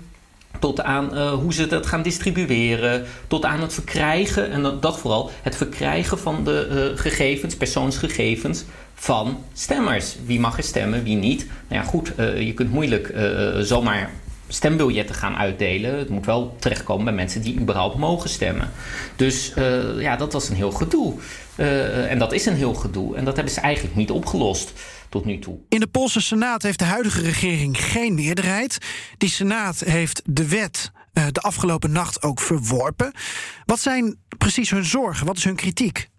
tot 0.59 0.81
aan 0.81 1.09
uh, 1.13 1.31
hoe 1.33 1.53
ze 1.53 1.67
dat 1.67 1.85
gaan 1.85 2.01
distribueren, 2.01 3.05
tot 3.27 3.45
aan 3.45 3.61
het 3.61 3.73
verkrijgen, 3.73 4.51
en 4.51 4.61
dat, 4.61 4.81
dat 4.81 4.99
vooral, 4.99 5.31
het 5.41 5.55
verkrijgen 5.55 6.19
van 6.19 6.43
de 6.43 6.91
gegevens, 6.95 7.55
persoonsgegevens 7.55 8.63
van 8.95 9.43
stemmers. 9.53 10.15
Wie 10.25 10.39
mag 10.39 10.57
er 10.57 10.63
stemmen, 10.63 11.03
wie 11.03 11.15
niet. 11.15 11.47
Nou 11.67 11.83
ja, 11.83 11.89
goed, 11.89 12.13
je 12.17 12.53
kunt 12.53 12.71
moeilijk 12.71 13.13
zomaar 13.61 14.09
stembiljetten 14.53 15.15
gaan 15.15 15.35
uitdelen. 15.35 15.97
Het 15.97 16.09
moet 16.09 16.25
wel 16.25 16.55
terechtkomen 16.59 17.05
bij 17.05 17.13
mensen 17.13 17.41
die 17.41 17.59
überhaupt 17.59 17.97
mogen 17.97 18.29
stemmen. 18.29 18.71
Dus 19.15 19.53
uh, 19.57 20.01
ja, 20.01 20.15
dat 20.15 20.33
was 20.33 20.49
een 20.49 20.55
heel 20.55 20.71
gedoe. 20.71 21.13
Uh, 21.55 22.11
en 22.11 22.19
dat 22.19 22.31
is 22.31 22.45
een 22.45 22.55
heel 22.55 22.73
gedoe. 22.73 23.15
En 23.15 23.25
dat 23.25 23.35
hebben 23.35 23.53
ze 23.53 23.59
eigenlijk 23.59 23.95
niet 23.95 24.11
opgelost 24.11 24.73
tot 25.09 25.25
nu 25.25 25.39
toe. 25.39 25.57
In 25.69 25.79
de 25.79 25.87
Poolse 25.87 26.21
Senaat 26.21 26.61
heeft 26.61 26.79
de 26.79 26.85
huidige 26.85 27.21
regering 27.21 27.83
geen 27.83 28.13
meerderheid. 28.13 28.77
Die 29.17 29.29
Senaat 29.29 29.79
heeft 29.79 30.21
de 30.25 30.47
wet 30.47 30.91
uh, 31.13 31.25
de 31.31 31.41
afgelopen 31.41 31.91
nacht 31.91 32.23
ook 32.23 32.39
verworpen. 32.39 33.11
Wat 33.65 33.79
zijn 33.79 34.17
precies 34.37 34.69
hun 34.69 34.85
zorgen? 34.85 35.25
Wat 35.25 35.37
is 35.37 35.43
hun 35.43 35.55
kritiek? 35.55 36.09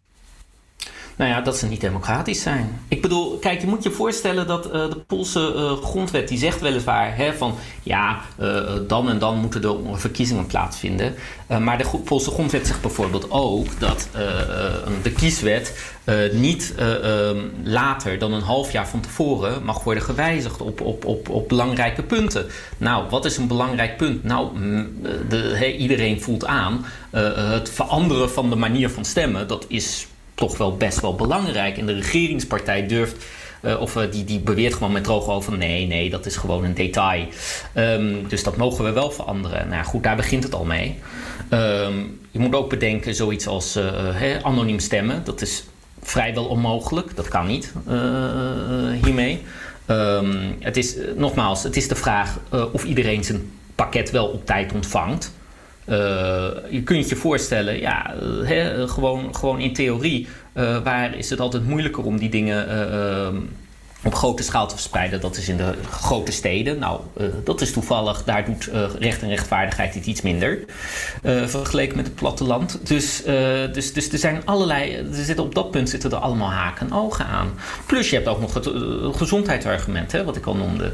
Nou 1.17 1.31
ja, 1.31 1.41
dat 1.41 1.57
ze 1.57 1.67
niet 1.67 1.81
democratisch 1.81 2.43
zijn. 2.43 2.81
Ik 2.89 3.03
bedoel, 3.03 3.39
kijk, 3.39 3.61
je 3.61 3.67
moet 3.67 3.83
je 3.83 3.91
voorstellen 3.91 4.47
dat 4.47 4.67
uh, 4.67 4.73
de 4.73 5.03
Poolse 5.07 5.53
uh, 5.57 5.73
grondwet 5.85 6.29
die 6.29 6.39
zegt 6.39 6.61
weliswaar 6.61 7.17
hè, 7.17 7.35
van 7.35 7.55
ja, 7.83 8.21
uh, 8.41 8.63
dan 8.89 9.09
en 9.09 9.19
dan 9.19 9.39
moeten 9.39 9.63
er 9.63 10.01
verkiezingen 10.01 10.47
plaatsvinden. 10.47 11.15
maar 11.61 11.79
de 11.79 12.01
Poolse 12.05 12.31
grondwet 12.31 12.67
zegt 12.67 12.81
bijvoorbeeld 12.81 13.31
ook 13.31 13.81
dat 13.81 14.09
de 15.03 15.13
kieswet 15.13 15.95
niet 16.33 16.75
um, 16.81 17.53
later 17.65 18.19
dan 18.19 18.33
een 18.33 18.43
half 18.43 18.73
jaar 18.73 18.89
van 18.89 19.01
tevoren 19.01 19.65
mag 19.65 19.85
worden 19.85 20.03
gewijzigd 20.03 20.61
op, 20.61 20.81
op, 20.81 21.05
op, 21.05 21.29
op 21.29 21.49
belangrijke 21.49 22.03
punten. 22.03 22.47
Nou, 22.79 23.09
wat 23.11 23.25
is 23.25 23.37
een 23.37 23.47
belangrijk 23.47 23.97
punt? 23.97 24.25
Nou, 24.25 24.49
de, 25.29 25.77
iedereen 25.77 26.23
voelt 26.23 26.47
aan 26.47 26.85
het 27.11 27.71
veranderen 27.71 28.31
van 28.31 28.51
de 28.51 28.57
manier 28.57 28.91
van 28.91 29.05
stemmen. 29.05 29.49
Dat 29.49 29.65
is 29.69 30.07
toch 30.43 30.59
wel 30.59 30.77
best 30.77 31.01
wel 31.01 31.15
belangrijk. 31.15 31.79
En 31.79 31.87
de 31.87 31.93
regeringspartij 31.93 32.87
durft, 32.87 33.25
uh, 33.63 33.81
of 33.81 33.97
uh, 33.97 34.03
die, 34.11 34.25
die 34.25 34.41
beweert 34.41 34.75
gewoon 34.75 34.93
met 34.93 35.05
droge 35.05 35.31
over: 35.31 35.59
nee, 35.59 35.87
nee, 35.87 36.11
dat 36.11 36.27
is 36.27 36.37
gewoon 36.37 36.65
een 36.65 36.75
detail. 36.75 37.27
Um, 37.75 38.29
dus 38.29 38.43
dat 38.43 38.57
mogen 38.57 38.85
we 38.85 38.93
wel 38.93 39.11
veranderen. 39.11 39.69
Nou 39.69 39.85
goed, 39.85 40.03
daar 40.03 40.17
begint 40.17 40.45
het 40.45 40.55
al 40.55 40.65
mee. 40.65 40.99
Um, 41.51 42.21
je 42.31 42.39
moet 42.39 42.55
ook 42.55 42.71
bedenken, 42.71 43.15
zoiets 43.15 43.47
als 43.47 43.75
he, 44.13 44.43
anoniem 44.43 44.79
stemmen, 44.79 45.25
dat 45.25 45.41
is 45.41 45.65
vrijwel 46.03 46.45
onmogelijk. 46.45 47.17
Dat 47.17 47.29
kan 47.29 47.47
niet 47.47 47.73
hiermee. 49.05 49.43
Um, 49.87 50.57
het 50.61 50.77
is, 50.77 50.97
nogmaals, 51.17 51.63
het 51.63 51.77
is 51.77 51.89
de 51.89 51.95
vraag 51.95 52.39
of 52.73 52.85
iedereen 52.85 53.25
zijn 53.25 53.51
pakket 53.75 54.11
wel 54.11 54.27
op 54.27 54.47
tijd 54.47 54.73
ontvangt. 54.73 55.33
Uh, 55.89 55.97
je 56.71 56.83
kunt 56.85 57.09
je 57.09 57.17
voorstellen, 57.17 57.81
ja, 57.81 58.15
uh, 58.51 58.89
gewoon, 58.89 59.35
gewoon 59.37 59.61
in 59.61 59.73
theorie, 59.73 60.29
waar 60.85 61.17
is 61.17 61.31
het 61.31 61.41
altijd 61.41 61.67
moeilijker 61.67 62.05
om 62.05 62.19
die 62.19 62.31
dingen 62.31 62.67
op 64.05 64.15
grote 64.15 64.43
schaal 64.43 64.69
te 64.69 64.75
verspreiden? 64.75 65.21
Dat 65.21 65.37
is 65.37 65.49
in 65.49 65.57
de 65.57 65.75
grote 65.91 66.33
steden. 66.33 66.79
Nou, 66.79 67.01
dat 67.45 67.61
is 67.61 67.73
toevallig, 67.73 68.25
daar 68.25 68.45
doet 68.45 68.71
recht 68.99 69.23
en 69.23 69.29
rechtvaardigheid 69.29 69.95
iets 69.95 70.23
minder 70.23 70.59
vergeleken 71.23 71.97
met 71.97 72.07
het 72.07 72.15
platteland. 72.15 72.87
Dus, 72.87 73.23
dus, 73.73 73.93
dus 73.93 74.13
er 74.13 74.19
zijn 74.19 74.43
allerlei, 74.45 74.95
er 74.95 75.25
zitten 75.25 75.45
op 75.45 75.55
dat 75.55 75.71
punt 75.71 75.89
zitten 75.89 76.11
er 76.11 76.17
allemaal 76.17 76.51
haken 76.51 76.87
en 76.87 76.97
ogen 76.97 77.27
aan. 77.27 77.53
Plus 77.87 78.11
je 78.11 78.17
hebt 78.17 78.29
ook 78.29 78.41
nog 78.41 78.55
het 78.55 78.71
gezondheidsargument, 79.17 80.13
hè, 80.13 80.25
wat 80.25 80.37
ik 80.37 80.47
al 80.47 80.57
noemde. 80.57 80.93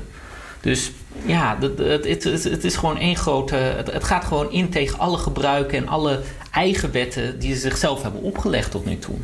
Dus 0.60 0.92
ja, 1.24 1.58
het, 1.60 2.04
het, 2.04 2.24
het, 2.44 2.64
is 2.64 2.76
gewoon 2.76 2.98
één 2.98 3.16
grote. 3.16 3.54
Het, 3.54 4.04
gaat 4.04 4.24
gewoon 4.24 4.52
in 4.52 4.70
tegen 4.70 4.98
alle 4.98 5.18
gebruiken 5.18 5.78
en 5.78 5.88
alle 5.88 6.20
eigen 6.50 6.92
wetten 6.92 7.38
die 7.38 7.54
ze 7.54 7.60
zichzelf 7.60 8.02
hebben 8.02 8.22
opgelegd 8.22 8.70
tot 8.70 8.84
nu 8.84 8.98
toe. 8.98 9.16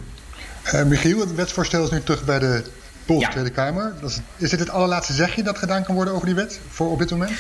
Uh, 0.75 0.85
Michiel, 0.85 1.21
het 1.21 1.35
wetsvoorstel 1.35 1.85
is 1.85 1.91
nu 1.91 2.03
terug 2.03 2.25
bij 2.25 2.39
de 2.39 2.65
Poolse 3.05 3.29
Tweede 3.29 3.51
Kamer. 3.51 3.95
is, 4.03 4.21
is 4.37 4.51
dit 4.51 4.61
het 4.61 4.71
allerlaatste 4.71 5.13
zegje 5.13 5.43
dat 5.43 5.59
gedaan 5.59 5.85
kan 5.85 5.95
worden 5.95 6.15
over 6.15 6.27
die 6.27 6.35
wet 6.35 6.61
voor 6.69 6.91
op 6.91 6.99
dit 6.99 7.11
moment? 7.11 7.33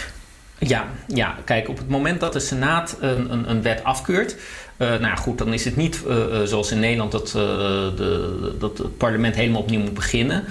Ja, 0.59 0.87
ja, 1.07 1.37
kijk, 1.45 1.69
op 1.69 1.79
het 1.79 1.89
moment 1.89 2.21
dat 2.21 2.33
de 2.33 2.41
Senaat 2.41 2.97
een, 3.01 3.33
een, 3.33 3.51
een 3.51 3.63
wet 3.63 3.85
afkeurt. 3.85 4.37
Uh, 4.79 4.99
nou 4.99 5.17
goed, 5.17 5.39
dan 5.39 5.53
is 5.53 5.65
het 5.65 5.77
niet 5.77 6.03
uh, 6.07 6.43
zoals 6.45 6.73
in 6.73 6.81
Nederland 6.81 7.13
dat, 7.13 7.29
de, 7.97 8.55
dat 8.59 8.79
het 8.79 8.97
parlement 8.97 9.35
helemaal 9.35 9.61
opnieuw 9.61 9.81
moet 9.81 9.95
beginnen. 9.95 10.45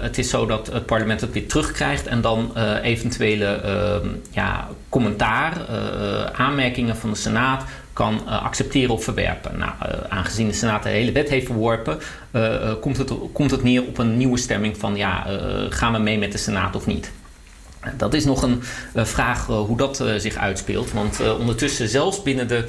Het 0.00 0.18
is 0.18 0.30
zo 0.30 0.46
dat 0.46 0.66
het 0.72 0.86
parlement 0.86 1.20
het 1.20 1.32
weer 1.32 1.48
terugkrijgt 1.48 2.06
en 2.06 2.20
dan 2.20 2.56
eventuele 2.82 3.60
uh, 3.64 4.10
ja, 4.30 4.68
commentaar, 4.88 5.52
aanmerkingen 6.32 6.96
van 6.96 7.10
de 7.10 7.16
Senaat 7.16 7.64
kan 7.92 8.26
accepteren 8.26 8.94
of 8.94 9.04
verwerpen. 9.04 9.58
Nou, 9.58 9.72
aangezien 10.08 10.46
de 10.48 10.52
Senaat 10.52 10.82
de 10.82 10.88
hele 10.88 11.12
wet 11.12 11.28
heeft 11.28 11.46
verworpen, 11.46 11.98
komt, 12.80 12.96
het, 12.96 13.12
komt 13.32 13.50
het 13.50 13.62
neer 13.62 13.82
op 13.82 13.98
een 13.98 14.16
nieuwe 14.16 14.38
stemming 14.38 14.76
van 14.76 14.96
ja, 14.96 15.26
gaan 15.70 15.92
we 15.92 15.98
mee 15.98 16.18
met 16.18 16.32
de 16.32 16.38
Senaat 16.38 16.76
of 16.76 16.86
niet. 16.86 17.12
Dat 17.96 18.14
is 18.14 18.24
nog 18.24 18.42
een 18.42 18.62
uh, 18.94 19.04
vraag 19.04 19.48
uh, 19.48 19.58
hoe 19.58 19.76
dat 19.76 20.00
uh, 20.00 20.14
zich 20.16 20.36
uitspeelt. 20.36 20.92
Want 20.92 21.36
ondertussen, 21.38 21.88
zelfs 21.88 22.22
binnen, 22.22 22.48
de, 22.48 22.64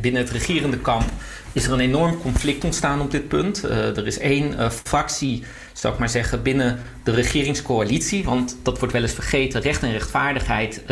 binnen 0.00 0.22
het 0.22 0.30
regerende 0.30 0.78
kamp, 0.78 1.10
is 1.52 1.66
er 1.66 1.72
een 1.72 1.80
enorm 1.80 2.20
conflict 2.20 2.64
ontstaan 2.64 3.00
op 3.00 3.10
dit 3.10 3.28
punt. 3.28 3.62
er 3.62 4.06
is 4.06 4.18
één 4.18 4.72
fractie, 4.72 5.44
zou 5.72 5.92
ik 5.92 5.98
maar 5.98 6.08
zeggen, 6.08 6.42
binnen 6.42 6.78
de 7.04 7.10
regeringscoalitie. 7.10 8.24
Want 8.24 8.56
dat 8.62 8.78
wordt 8.78 8.94
wel 8.94 9.02
eens 9.02 9.12
vergeten. 9.12 9.60
Recht 9.60 9.82
en 9.82 9.92
rechtvaardigheid 9.92 10.82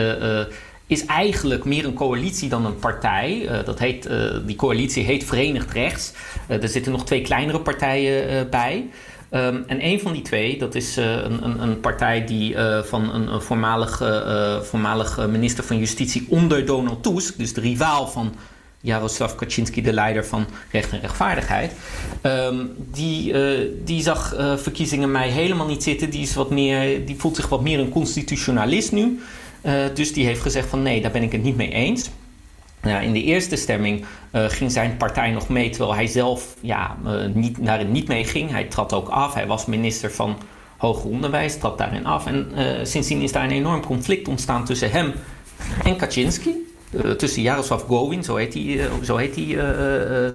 is 0.86 1.06
eigenlijk 1.06 1.64
meer 1.64 1.84
een 1.84 1.94
coalitie 1.94 2.48
dan 2.48 2.66
een 2.66 2.78
partij. 2.78 3.48
dat 3.64 3.78
heet, 3.78 4.08
die 4.46 4.56
coalitie 4.56 5.04
heet 5.04 5.24
Verenigd 5.24 5.72
Rechts. 5.72 6.12
er 6.48 6.68
zitten 6.68 6.92
nog 6.92 7.04
twee 7.04 7.22
kleinere 7.22 7.60
partijen 7.60 8.50
bij. 8.50 8.88
Um, 9.30 9.64
en 9.66 9.84
een 9.84 10.00
van 10.00 10.12
die 10.12 10.22
twee, 10.22 10.58
dat 10.58 10.74
is 10.74 10.98
uh, 10.98 11.04
een, 11.04 11.44
een, 11.44 11.62
een, 11.62 11.80
partij 11.80 12.24
die 12.24 12.54
uh, 12.54 12.82
van 12.82 13.14
een, 13.14 13.32
een 13.32 13.42
voormalig, 13.42 14.02
uh, 14.02 14.60
voormalig 14.60 15.26
minister 15.26 15.64
van 15.64 15.78
Justitie 15.78 16.26
onder 16.28 16.66
Donald 16.66 17.02
Tusk, 17.02 17.38
dus 17.38 17.52
de 17.52 17.60
rivaal 17.60 18.06
van 18.06 18.34
Jaroslav 18.80 19.34
Kaczynski, 19.34 19.82
de 19.82 19.92
leider 19.92 20.26
van 20.26 20.46
Recht 20.70 20.92
en 20.92 21.00
Rechtvaardigheid, 21.00 21.72
um, 22.22 22.70
die, 22.92 23.34
die 23.84 24.02
zag 24.02 24.34
verkiezingen 24.56 25.10
mij 25.10 25.28
helemaal 25.28 25.66
niet 25.66 25.82
zitten. 25.82 26.10
Die, 26.10 26.22
is 26.22 26.34
wat 26.34 26.50
meer, 26.50 27.06
die 27.06 27.16
voelt 27.18 27.36
zich 27.36 27.48
wat 27.48 27.62
meer 27.62 27.78
een 27.78 27.88
constitutionalist 27.88 28.92
nu. 28.92 29.20
dus 29.94 30.12
die 30.12 30.26
heeft 30.26 30.40
gezegd 30.40 30.68
van 30.68 30.82
nee, 30.82 31.00
daar 31.00 31.10
ben 31.10 31.22
ik 31.22 31.32
het 31.32 31.42
niet 31.42 31.56
mee 31.56 31.70
eens. 31.70 32.10
Ja, 32.82 33.00
in 33.00 33.12
de 33.12 33.22
eerste 33.22 33.56
stemming 33.56 34.04
uh, 34.32 34.44
ging 34.48 34.72
zijn 34.72 34.96
partij 34.96 35.30
nog 35.30 35.48
mee, 35.48 35.70
terwijl 35.70 35.94
hij 35.94 36.06
zelf 36.06 36.54
ja, 36.60 36.96
uh, 37.06 37.24
niet, 37.34 37.64
daarin 37.64 37.92
niet 37.92 38.08
mee 38.08 38.24
ging. 38.24 38.50
Hij 38.50 38.64
trad 38.64 38.92
ook 38.92 39.08
af. 39.08 39.34
Hij 39.34 39.46
was 39.46 39.66
minister 39.66 40.12
van 40.12 40.36
Hoger 40.76 41.10
Onderwijs, 41.10 41.58
trad 41.58 41.78
daarin 41.78 42.06
af. 42.06 42.26
En 42.26 42.48
uh, 42.56 42.64
sindsdien 42.82 43.22
is 43.22 43.32
daar 43.32 43.44
een 43.44 43.50
enorm 43.50 43.86
conflict 43.86 44.28
ontstaan 44.28 44.64
tussen 44.64 44.90
hem 44.90 45.12
en 45.84 45.96
Kaczynski. 45.96 46.66
tussen 47.16 47.42
Jaroslav 47.42 47.82
Gowin, 47.82 48.24
zo 48.24 48.36
heet 48.36 48.52
die, 48.52 48.80
zo 49.02 49.16
heet 49.16 49.34
die 49.34 49.56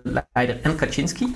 leider, 0.04 0.60
en 0.62 0.76
Kaczynski. 0.76 1.36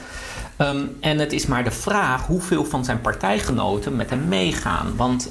Um, 0.57 0.97
en 0.99 1.19
het 1.19 1.33
is 1.33 1.45
maar 1.45 1.63
de 1.63 1.71
vraag 1.71 2.25
hoeveel 2.25 2.65
van 2.65 2.85
zijn 2.85 3.01
partijgenoten 3.01 3.95
met 3.95 4.09
hem 4.09 4.27
meegaan. 4.27 4.95
Want 4.95 5.29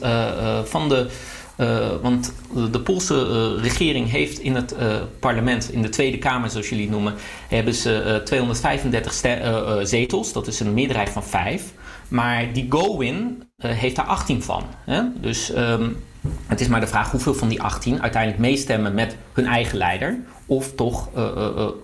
van 0.65 0.89
de 0.89 1.09
uh, 1.57 1.89
want 2.03 2.33
de 2.71 2.81
Poolse 2.81 3.15
uh, 3.15 3.63
regering 3.63 4.11
heeft 4.11 4.39
in 4.39 4.55
het 4.55 4.75
uh, 4.81 4.97
parlement, 5.21 5.73
in 5.73 5.83
de 5.83 5.89
Tweede 5.89 6.19
Kamer 6.19 6.51
zoals 6.51 6.69
jullie 6.69 6.85
het 6.85 6.95
noemen, 6.95 7.15
hebben 7.49 7.75
ze 7.75 8.21
235 8.25 9.13
zetels. 9.83 10.33
Dat 10.33 10.47
is 10.47 10.61
een 10.61 10.75
meerderheid 10.75 11.09
van 11.09 11.25
vijf. 11.25 11.73
Maar 12.09 12.53
die 12.53 12.67
Go-in 12.69 13.43
heeft 13.57 13.97
daar 13.97 14.05
18 14.05 14.43
van. 14.43 14.63
Hè? 14.85 15.03
Dus 15.21 15.57
um, 15.57 15.97
het 16.47 16.61
is 16.61 16.69
maar 16.69 16.81
de 16.81 16.87
vraag 16.87 17.11
hoeveel 17.11 17.35
van 17.35 17.49
die 17.49 17.63
18 17.63 18.03
uiteindelijk 18.03 18.43
meestemmen 18.43 18.95
met 18.95 19.17
hun 19.33 19.47
eigen 19.47 19.79
leider. 19.79 20.19
Of 20.47 20.75
toch, 20.75 21.09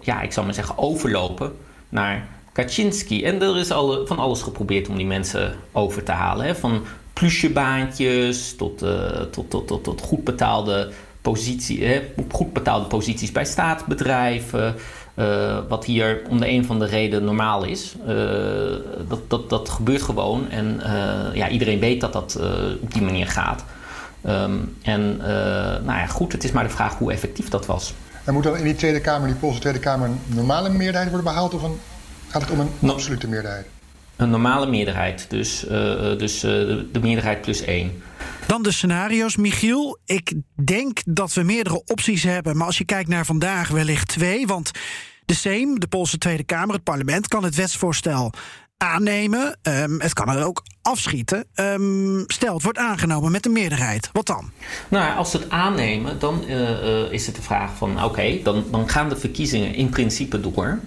ja, 0.01 0.21
ik 0.23 0.33
zou 0.33 0.47
maar 0.47 0.55
zeggen, 0.55 0.79
overlopen 0.79 1.53
naar 1.89 2.29
Kaczynski. 2.53 3.25
En 3.25 3.43
er 3.43 3.59
is 3.59 3.71
al, 3.71 4.07
van 4.07 4.19
alles 4.19 4.43
geprobeerd 4.43 4.89
om 4.89 4.97
die 4.97 5.07
mensen 5.07 5.55
over 5.73 6.03
te 6.03 6.13
halen. 6.13 6.47
Hè? 6.47 6.55
Van 6.55 6.83
plusjebaantjes 7.23 8.57
tot, 8.57 8.83
uh, 8.83 9.21
tot, 9.31 9.51
tot, 9.51 9.67
tot, 9.67 9.85
tot 9.85 10.01
goed 10.01 10.25
betaalde 10.25 10.91
positie, 11.21 11.85
hè, 11.85 12.03
goed 12.31 12.53
betaalde 12.53 12.87
posities 12.87 13.33
bij 13.33 13.45
staatsbedrijven. 13.45 14.75
Uh, 15.17 15.59
wat 15.69 15.85
hier 15.85 16.23
om 16.29 16.41
de 16.41 16.49
een 16.49 16.61
of 16.61 16.71
andere 16.71 16.91
reden 16.91 17.25
normaal 17.25 17.65
is. 17.65 17.95
Uh, 18.01 18.15
dat, 19.09 19.21
dat, 19.29 19.51
dat 19.51 19.69
gebeurt 19.69 20.03
gewoon. 20.03 20.51
En 20.51 20.81
ja, 21.35 21.49
iedereen 21.49 21.79
weet 21.79 22.01
dat 22.01 22.13
dat 22.13 22.39
op 22.81 22.93
die 22.93 23.03
manier 23.03 23.27
gaat. 23.27 23.65
Um, 24.27 24.77
en 24.83 25.17
nou 25.85 25.99
ja, 25.99 26.07
goed, 26.07 26.33
het 26.33 26.45
is 26.45 26.53
maar 26.53 26.65
de 26.65 26.71
vraag 26.71 26.99
hoe 26.99 27.13
effectief 27.13 27.49
dat 27.49 27.67
was. 27.67 27.95
En 28.25 28.35
moet 28.35 28.43
dan 28.43 28.57
in 28.57 28.65
die 28.65 28.75
Tweede 28.75 29.01
Kamer, 29.01 29.29
die 29.29 29.37
Poolse 29.37 29.61
Tweede 29.61 29.79
Kamer, 29.79 30.09
een 30.09 30.21
normale 30.27 30.69
meerderheid 30.69 31.11
worden 31.11 31.33
behaald? 31.33 31.55
Of 31.55 31.63
een, 31.63 31.79
gaat 32.29 32.43
het 32.43 32.51
om 32.51 32.61
een 32.61 32.91
absolute 32.91 33.29
meerderheid? 33.29 33.67
Een 34.23 34.31
normale 34.31 34.67
meerderheid, 34.67 35.27
dus, 35.31 35.65
uh, 35.65 35.71
dus 36.19 36.45
uh, 36.45 36.51
de 36.93 37.01
meerderheid 37.01 37.41
plus 37.41 37.65
één. 37.65 38.03
Dan 38.47 38.63
de 38.63 38.73
scenario's, 38.73 39.37
Michiel. 39.37 39.99
Ik 40.05 40.35
denk 40.65 41.01
dat 41.05 41.33
we 41.33 41.43
meerdere 41.43 41.83
opties 41.85 42.23
hebben, 42.23 42.57
maar 42.57 42.67
als 42.67 42.79
je 42.79 42.85
kijkt 42.85 43.09
naar 43.09 43.25
vandaag 43.25 43.69
wellicht 43.69 44.09
twee. 44.09 44.47
Want 44.47 44.71
de 45.25 45.35
Seem, 45.35 45.81
de 45.81 45.87
Poolse 45.87 46.19
Tweede 46.19 46.45
Kamer, 46.45 46.75
het 46.75 46.85
parlement, 46.85 47.29
kan 47.29 47.45
het 47.45 47.55
wetsvoorstel 47.55 48.33
aannemen. 48.77 49.59
Um, 49.63 50.01
het 50.01 50.13
kan 50.13 50.29
er 50.29 50.45
ook 50.45 50.63
afschieten. 50.83 51.47
Um, 51.55 52.25
stel, 52.27 52.55
het 52.55 52.63
wordt 52.63 52.79
aangenomen 52.79 53.33
met 53.33 53.47
een 53.47 53.53
meerderheid. 53.53 54.11
Wat 54.13 54.27
dan? 54.27 54.51
Nou, 54.89 55.17
als 55.17 55.31
ze 55.31 55.37
het 55.37 55.51
aannemen, 55.51 56.19
dan 56.19 56.45
uh, 56.49 57.13
is 57.13 57.27
het 57.27 57.37
de 57.37 57.43
vraag 57.43 57.71
van... 57.77 57.91
oké, 57.91 58.05
okay, 58.05 58.41
dan, 58.45 58.65
dan 58.71 58.89
gaan 58.89 59.09
de 59.09 59.17
verkiezingen 59.17 59.75
in 59.75 59.89
principe 59.89 60.41
door. 60.41 60.79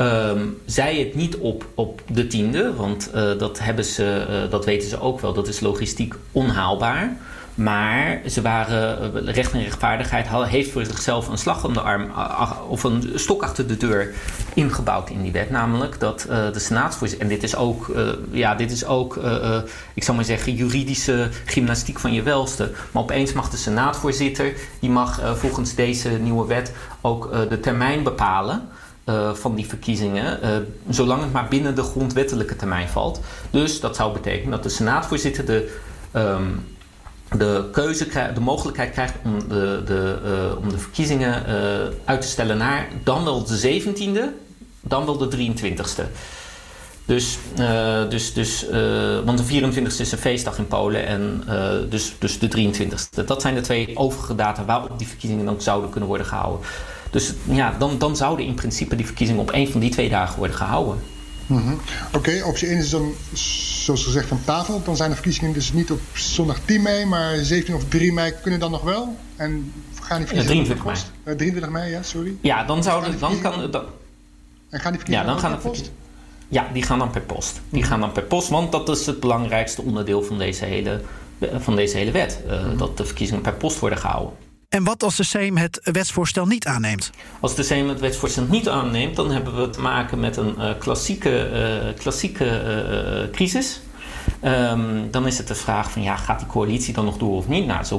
Um, 0.00 0.60
zij 0.64 0.96
het 0.96 1.14
niet 1.14 1.36
op, 1.36 1.66
op 1.74 2.02
de 2.10 2.26
tiende, 2.26 2.74
want 2.74 3.10
uh, 3.14 3.38
dat, 3.38 3.58
hebben 3.58 3.84
ze, 3.84 4.26
uh, 4.30 4.50
dat 4.50 4.64
weten 4.64 4.88
ze 4.88 5.00
ook 5.00 5.20
wel, 5.20 5.32
dat 5.32 5.48
is 5.48 5.60
logistiek 5.60 6.14
onhaalbaar. 6.32 7.16
Maar 7.54 8.20
ze 8.26 8.42
waren, 8.42 9.12
recht 9.24 9.52
en 9.52 9.62
rechtvaardigheid 9.62 10.28
heeft 10.28 10.70
voor 10.70 10.84
zichzelf 10.84 11.28
een 11.28 11.38
slag 11.38 11.64
om 11.64 11.72
de 11.72 11.80
arm 11.80 12.10
of 12.68 12.84
een 12.84 13.12
stok 13.14 13.42
achter 13.42 13.66
de 13.66 13.76
deur 13.76 14.14
ingebouwd 14.54 15.10
in 15.10 15.22
die 15.22 15.32
wet. 15.32 15.50
Namelijk 15.50 16.00
dat 16.00 16.26
de 16.52 16.58
senaatsvoorzitter, 16.58 17.26
en 17.26 17.34
dit 17.34 17.42
is 17.42 17.56
ook, 17.56 17.92
ja, 18.30 18.54
dit 18.54 18.70
is 18.70 18.84
ook 18.84 19.16
ik 19.94 20.04
zou 20.04 20.16
maar 20.16 20.26
zeggen, 20.26 20.54
juridische 20.54 21.28
gymnastiek 21.44 21.98
van 21.98 22.12
je 22.12 22.22
welste. 22.22 22.70
Maar 22.90 23.02
opeens 23.02 23.32
mag 23.32 23.50
de 23.50 23.56
senaatvoorzitter, 23.56 24.52
die 24.80 24.90
mag 24.90 25.20
volgens 25.34 25.74
deze 25.74 26.08
nieuwe 26.08 26.46
wet 26.46 26.72
ook 27.00 27.48
de 27.48 27.60
termijn 27.60 28.02
bepalen. 28.02 28.68
Eh, 29.06 29.34
van 29.34 29.54
die 29.54 29.66
verkiezingen, 29.66 30.38
uh, 30.42 30.50
zolang 30.88 31.22
het 31.22 31.32
maar 31.32 31.48
binnen 31.48 31.74
de 31.74 31.82
grondwettelijke 31.82 32.56
termijn 32.56 32.88
valt. 32.88 33.20
Dus 33.50 33.80
dat 33.80 33.96
zou 33.96 34.12
betekenen 34.12 34.50
dat 34.50 34.62
de 34.62 34.68
senaatvoorzitter 34.68 35.44
de, 35.46 35.76
um, 36.16 36.66
de 37.36 37.68
keuze 37.72 38.06
de 38.34 38.40
mogelijkheid 38.40 38.92
krijgt 38.92 39.14
om 39.24 39.48
de, 39.48 39.82
de, 39.84 40.18
uh, 40.24 40.58
om 40.58 40.68
de 40.68 40.78
verkiezingen 40.78 41.44
uit 42.04 42.20
te 42.20 42.28
stellen 42.28 42.56
naar 42.56 42.88
dan 43.02 43.24
wel 43.24 43.44
de 43.44 43.82
17e, 43.82 44.20
dan 44.80 45.04
wel 45.04 45.16
de 45.18 45.36
23e. 45.36 46.02
Dus, 47.04 47.38
dus, 48.08 48.32
dus 48.32 48.66
want 49.24 49.38
de 49.38 49.62
24e 49.62 50.00
is 50.00 50.12
een 50.12 50.18
feestdag 50.18 50.58
in 50.58 50.66
Polen 50.66 51.06
en 51.06 51.44
dus, 51.88 52.14
dus 52.18 52.38
de 52.38 52.48
23e. 52.48 53.24
Dat 53.26 53.42
zijn 53.42 53.54
de 53.54 53.60
twee 53.60 53.96
overige 53.96 54.34
data 54.34 54.64
waarop 54.64 54.98
die 54.98 55.08
verkiezingen 55.08 55.44
dan 55.44 55.60
zouden 55.60 55.90
kunnen 55.90 56.08
worden 56.08 56.26
gehouden. 56.26 56.66
Dus 57.10 57.34
ja, 57.44 57.74
dan, 57.78 57.98
dan 57.98 58.16
zouden 58.16 58.46
in 58.46 58.54
principe 58.54 58.96
die 58.96 59.06
verkiezingen 59.06 59.40
op 59.42 59.50
één 59.50 59.70
van 59.70 59.80
die 59.80 59.90
twee 59.90 60.08
dagen 60.08 60.38
worden 60.38 60.56
gehouden. 60.56 60.98
Mm 61.46 61.78
Oké, 62.12 62.42
optie 62.44 62.68
1 62.68 62.78
is 62.78 62.90
dan, 62.90 63.14
zoals 63.84 64.04
gezegd, 64.04 64.28
van 64.28 64.40
tafel. 64.44 64.82
Dan 64.84 64.96
zijn 64.96 65.08
de 65.08 65.14
verkiezingen 65.14 65.52
dus 65.52 65.72
niet 65.72 65.90
op 65.90 66.00
zondag 66.12 66.58
10 66.64 66.82
mei, 66.82 67.04
maar 67.04 67.36
17 67.36 67.74
of 67.74 67.84
3 67.88 68.12
mei 68.12 68.32
kunnen 68.42 68.60
dan 68.60 68.70
nog 68.70 68.82
wel. 68.82 69.16
En 69.36 69.72
gaan 70.02 70.18
die 70.18 70.26
verkiezingen 70.26 70.66
ja, 70.66 70.74
23 70.74 70.84
mei. 70.84 70.98
Uh, 71.24 71.34
23 71.34 71.70
mei, 71.70 71.90
ja, 71.90 72.02
sorry. 72.02 72.36
Ja, 72.40 72.64
dan 72.64 72.82
zouden 72.82 73.18
dan 73.18 73.40
kan 73.40 73.70
dan, 73.70 73.84
En 74.68 74.80
gaan 74.80 74.92
die 74.92 75.00
verkiezingen 75.00 75.20
ja, 75.20 75.24
dan 75.24 75.38
gaan 75.38 75.50
per 75.50 75.70
post? 75.70 75.90
Ja, 76.48 76.66
die 76.72 76.82
gaan 76.82 76.98
dan 76.98 77.10
per 77.10 77.22
post. 77.22 77.60
Die 77.68 77.82
gaan 77.82 78.00
dan 78.00 78.12
per 78.12 78.22
post, 78.22 78.48
want 78.48 78.72
dat 78.72 78.88
is 78.88 79.06
het 79.06 79.20
belangrijkste 79.20 79.82
onderdeel 79.82 80.22
van 80.22 80.38
deze 80.38 80.64
hele, 80.64 81.00
van 81.58 81.76
deze 81.76 81.96
hele 81.96 82.10
wet. 82.10 82.40
Uh, 82.46 82.64
mm 82.64 82.76
Dat 82.76 82.96
de 82.96 83.04
verkiezingen 83.04 83.42
per 83.42 83.54
post 83.54 83.78
worden 83.78 83.98
gehouden. 83.98 84.45
En 84.76 84.84
wat 84.84 85.02
als 85.02 85.16
de 85.16 85.24
Seem 85.24 85.56
het 85.56 85.80
wetsvoorstel 85.82 86.46
niet 86.46 86.66
aanneemt? 86.66 87.10
Als 87.40 87.54
de 87.54 87.62
Seem 87.62 87.88
het 87.88 88.00
wetsvoorstel 88.00 88.44
niet 88.48 88.68
aanneemt, 88.68 89.16
dan 89.16 89.30
hebben 89.30 89.60
we 89.60 89.70
te 89.70 89.80
maken 89.80 90.20
met 90.20 90.36
een 90.36 90.54
uh, 90.58 90.70
klassieke, 90.78 91.50
uh, 91.52 91.98
klassieke 91.98 92.44
uh, 92.44 93.30
crisis. 93.32 93.80
Um, 94.44 95.10
dan 95.10 95.26
is 95.26 95.38
het 95.38 95.48
de 95.48 95.54
vraag 95.54 95.90
van 95.90 96.02
ja, 96.02 96.16
gaat 96.16 96.38
die 96.38 96.48
coalitie 96.48 96.94
dan 96.94 97.04
nog 97.04 97.16
door 97.16 97.36
of 97.36 97.48
niet? 97.48 97.66
Nou, 97.66 97.84
zo, 97.84 97.98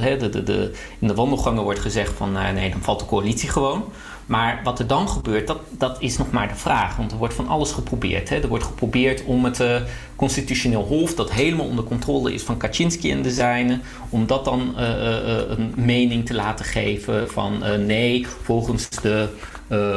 de, 0.00 0.28
de, 0.28 0.42
de, 0.42 0.72
in 0.98 1.08
de 1.08 1.14
wandelgangen 1.14 1.62
wordt 1.62 1.80
gezegd 1.80 2.12
van 2.16 2.32
nee, 2.32 2.70
dan 2.70 2.82
valt 2.82 2.98
de 2.98 3.06
coalitie 3.06 3.48
gewoon. 3.48 3.84
Maar 4.26 4.60
wat 4.64 4.78
er 4.78 4.86
dan 4.86 5.08
gebeurt, 5.08 5.46
dat, 5.46 5.58
dat 5.70 5.96
is 6.00 6.18
nog 6.18 6.30
maar 6.30 6.48
de 6.48 6.54
vraag. 6.54 6.96
Want 6.96 7.12
er 7.12 7.18
wordt 7.18 7.34
van 7.34 7.48
alles 7.48 7.72
geprobeerd. 7.72 8.28
Hè. 8.28 8.36
Er 8.36 8.48
wordt 8.48 8.64
geprobeerd 8.64 9.24
om 9.24 9.44
het 9.44 9.60
uh, 9.60 9.76
constitutioneel 10.16 10.82
hof, 10.82 11.14
dat 11.14 11.32
helemaal 11.32 11.66
onder 11.66 11.84
controle 11.84 12.32
is 12.32 12.42
van 12.42 12.56
Kaczynski 12.56 13.10
en 13.10 13.22
de 13.22 13.30
zijnen, 13.30 13.82
om 14.08 14.26
dat 14.26 14.44
dan 14.44 14.74
uh, 14.76 14.82
uh, 14.82 15.48
een 15.48 15.72
mening 15.76 16.26
te 16.26 16.34
laten 16.34 16.64
geven 16.64 17.30
van 17.30 17.62
nee, 17.86 18.26
volgens 18.42 18.88
de, 18.88 19.28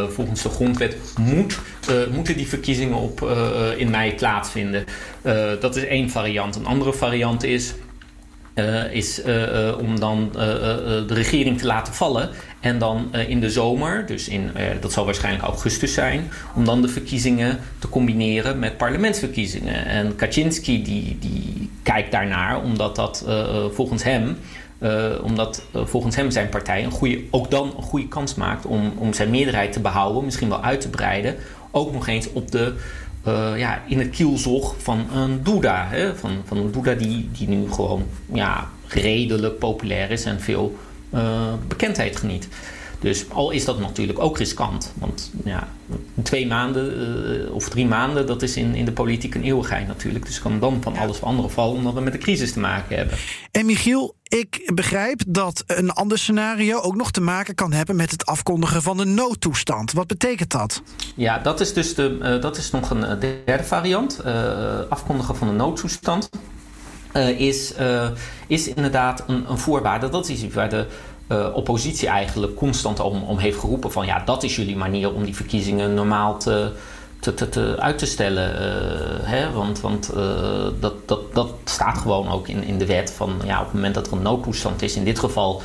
volgens 0.10 0.42
de 0.42 0.50
grondwet 0.50 0.98
moet, 1.20 1.60
moeten 2.12 2.38
die 2.38 2.48
verkiezingen 2.48 2.98
op, 2.98 3.22
in 3.78 3.90
mei 3.90 4.16
plaatsvinden. 4.16 4.86
dat 5.60 5.76
is 5.76 5.86
één 5.86 6.10
variant. 6.10 6.56
Een 6.56 6.66
andere 6.66 6.94
variant 6.94 7.44
is. 7.44 7.74
Is 8.92 9.22
om 9.80 10.00
dan 10.00 10.30
de 10.32 11.14
regering 11.14 11.58
te 11.58 11.66
laten 11.66 11.94
vallen 11.94 12.30
en 12.60 12.80
dan 12.80 13.16
in 13.28 13.40
de 13.40 13.50
zomer, 13.50 14.06
dus 14.06 14.28
in, 14.28 14.52
dat 14.82 14.92
zal 14.92 15.06
waarschijnlijk 15.06 15.44
augustus 15.44 15.94
zijn, 15.94 16.32
om 16.56 16.66
dan 16.66 16.82
de 16.82 16.88
verkiezingen 16.88 17.60
te 17.80 17.90
combineren 17.90 18.60
met 18.60 18.78
parlementsverkiezingen. 18.78 19.86
En 19.86 20.16
Kaczynski 20.16 20.84
die, 20.84 21.18
die 21.20 21.70
kijkt 21.84 22.12
daarnaar, 22.12 22.64
omdat 22.64 22.96
dat 22.96 23.26
volgens 23.72 24.04
hem. 24.04 24.38
omdat 25.24 25.64
volgens 25.74 26.16
hem 26.16 26.32
zijn 26.32 26.50
partij 26.50 26.84
een 26.84 26.92
goede, 26.92 27.22
ook 27.30 27.52
dan 27.52 27.74
een 27.78 27.84
goede 27.84 28.08
kans 28.08 28.36
maakt 28.36 28.66
om, 28.66 28.94
om 28.98 29.14
zijn 29.14 29.30
meerderheid 29.30 29.74
te 29.74 29.80
behouden, 29.80 30.26
misschien 30.26 30.50
wel 30.50 30.64
uit 30.64 30.82
te 30.82 30.90
breiden. 30.90 31.36
Ook 31.72 31.94
nog 31.94 32.08
eens 32.08 32.32
op 32.34 32.52
de, 32.52 32.74
ja, 33.56 33.82
in 33.88 34.00
het 34.00 34.10
kielzog 34.10 34.76
van 34.78 35.08
een 35.14 35.44
Duda. 35.44 35.88
Hè? 35.90 36.16
Van, 36.16 36.32
van 36.46 36.58
een 36.58 36.72
Duda 36.72 36.94
die, 36.94 37.30
die 37.32 37.48
nu 37.48 37.72
gewoon 37.72 38.06
ja, 38.34 38.70
redelijk 38.88 39.60
populair 39.60 40.12
is 40.12 40.26
en 40.26 40.42
veel 40.42 40.78
uh, 41.14 41.54
bekendheid 41.68 42.16
geniet. 42.16 42.48
Dus 43.00 43.30
al 43.30 43.52
is 43.52 43.66
dat 43.66 43.80
natuurlijk 43.80 44.20
ook 44.20 44.38
riskant. 44.38 44.94
Want 44.98 45.32
ja, 45.44 45.68
twee 46.24 46.48
maanden 46.48 47.02
uh, 47.46 47.54
of 47.54 47.70
drie 47.70 47.86
maanden, 47.86 48.28
dat 48.28 48.42
is 48.42 48.56
in, 48.56 48.76
in 48.76 48.86
de 48.86 48.92
politiek 48.92 49.36
een 49.36 49.44
eeuwigheid 49.44 49.88
natuurlijk. 49.88 50.26
Dus 50.26 50.42
kan 50.42 50.60
dan 50.60 50.78
van 50.82 50.98
alles 50.98 51.18
veranderen 51.18 51.52
vallen 51.52 51.76
omdat 51.76 51.94
we 51.94 52.02
met 52.02 52.14
een 52.14 52.20
crisis 52.20 52.54
te 52.54 52.60
maken 52.60 52.98
hebben. 52.98 53.18
En 53.52 53.66
Michiel, 53.66 54.16
ik 54.24 54.72
begrijp 54.74 55.22
dat 55.28 55.64
een 55.68 55.92
ander 55.92 56.18
scenario 56.18 56.80
ook 56.80 56.96
nog 56.96 57.12
te 57.12 57.22
maken 57.22 57.56
kan 57.56 57.72
hebben 57.72 57.96
met 57.96 58.12
het 58.12 58.26
afkondigen 58.26 58.82
van 58.82 58.98
de 58.98 59.06
noodtoestand. 59.06 59.92
Wat 59.92 60.08
betekent 60.08 60.52
dat? 60.52 60.82
Ja, 61.16 61.40
dat 61.40 61.60
is 61.60 61.74
dus 61.74 61.96
de, 61.96 62.18
uh, 62.22 62.42
dat 62.42 62.58
is 62.58 62.72
nog 62.72 62.90
een 62.90 63.20
derde 63.20 63.64
variant. 63.64 64.24
afkondigen 64.90 65.36
van 65.36 65.48
de 65.48 65.54
noodtoestand. 65.54 66.30
Uh, 67.14 67.40
is, 67.40 67.74
uh, 67.80 68.10
is 68.48 68.68
inderdaad 68.68 69.24
een, 69.28 69.50
een, 69.50 69.58
voorwaarde. 69.58 70.10
Dat 70.10 70.30
is 70.30 70.44
iets 70.44 70.54
waar 70.54 70.70
de 70.70 70.86
uh, 71.30 71.48
oppositie 71.54 72.08
eigenlijk 72.08 72.56
constant 72.56 73.00
om, 73.00 73.24
om 73.24 73.38
heeft 73.38 73.60
geroepen: 73.60 73.92
van 73.92 74.06
ja, 74.06 74.22
dat 74.26 74.44
is 74.44 74.56
jullie 74.56 74.76
manier 74.76 75.14
om 75.14 75.24
die 75.24 75.36
verkiezingen 75.36 75.94
normaal 75.94 76.38
te, 76.38 76.72
te, 77.20 77.34
te, 77.34 77.76
uit 77.80 77.98
te 77.98 78.06
stellen. 78.06 78.52
Hè? 79.24 79.52
Want, 79.52 79.82
want 79.82 80.14
dat, 80.80 80.94
dat, 81.06 81.34
dat 81.34 81.50
staat 81.64 81.98
gewoon 81.98 82.30
ook 82.30 82.48
in, 82.48 82.64
in 82.64 82.78
de 82.78 82.86
wet 82.86 83.12
van 83.12 83.42
ja, 83.46 83.60
op 83.60 83.66
het 83.66 83.74
moment 83.74 83.94
dat 83.94 84.08
er 84.08 84.14
een 84.14 84.22
noodtoestand 84.22 84.82
is, 84.82 84.96
in 84.96 85.04
dit 85.04 85.20
geval. 85.20 85.62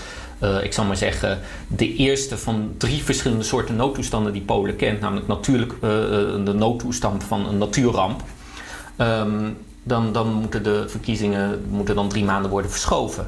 ik 0.62 0.72
zal 0.72 0.84
maar 0.84 0.96
zeggen, 0.96 1.40
de 1.66 1.94
eerste 1.94 2.38
van 2.38 2.74
drie 2.78 3.02
verschillende 3.02 3.44
soorten 3.44 3.76
noodtoestanden 3.76 4.32
die 4.32 4.42
Polen 4.42 4.76
kent, 4.76 5.00
namelijk 5.00 5.26
natuurlijk 5.26 5.80
de 6.44 6.54
noodtoestand 6.54 7.24
van 7.24 7.46
een 7.46 7.58
natuurramp. 7.58 8.22
Um, 8.98 9.56
dan, 9.84 10.12
dan 10.12 10.32
moeten 10.32 10.62
de 10.62 10.84
verkiezingen 10.88 11.64
moeten 11.68 11.94
dan 11.94 12.08
drie 12.08 12.24
maanden 12.24 12.50
worden 12.50 12.70
verschoven. 12.70 13.26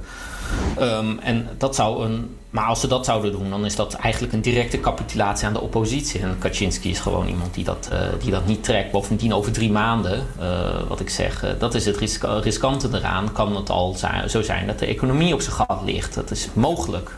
Um, 0.80 1.18
en 1.18 1.48
dat 1.58 1.74
zou 1.74 2.04
een, 2.04 2.36
maar 2.50 2.66
als 2.66 2.80
ze 2.80 2.86
dat 2.86 3.04
zouden 3.04 3.32
doen, 3.32 3.50
dan 3.50 3.64
is 3.64 3.76
dat 3.76 3.94
eigenlijk 3.94 4.32
een 4.32 4.40
directe 4.40 4.80
capitulatie 4.80 5.46
aan 5.46 5.52
de 5.52 5.60
oppositie. 5.60 6.20
En 6.20 6.36
Kaczynski 6.38 6.90
is 6.90 7.00
gewoon 7.00 7.26
iemand 7.26 7.54
die 7.54 7.64
dat, 7.64 7.88
uh, 7.92 7.98
die 8.20 8.30
dat 8.30 8.46
niet 8.46 8.64
trekt. 8.64 8.90
Bovendien 8.90 9.34
over 9.34 9.52
drie 9.52 9.70
maanden, 9.70 10.26
uh, 10.40 10.44
wat 10.88 11.00
ik 11.00 11.10
zeg, 11.10 11.44
uh, 11.44 11.50
dat 11.58 11.74
is 11.74 11.86
het 11.86 11.96
risk 11.96 12.24
riskante 12.42 12.88
eraan. 12.92 13.32
Kan 13.32 13.56
het 13.56 13.70
al 13.70 13.96
zo 14.26 14.42
zijn 14.42 14.66
dat 14.66 14.78
de 14.78 14.86
economie 14.86 15.34
op 15.34 15.40
zijn 15.40 15.54
gat 15.54 15.80
ligt. 15.84 16.14
Dat 16.14 16.30
is 16.30 16.48
mogelijk. 16.52 17.10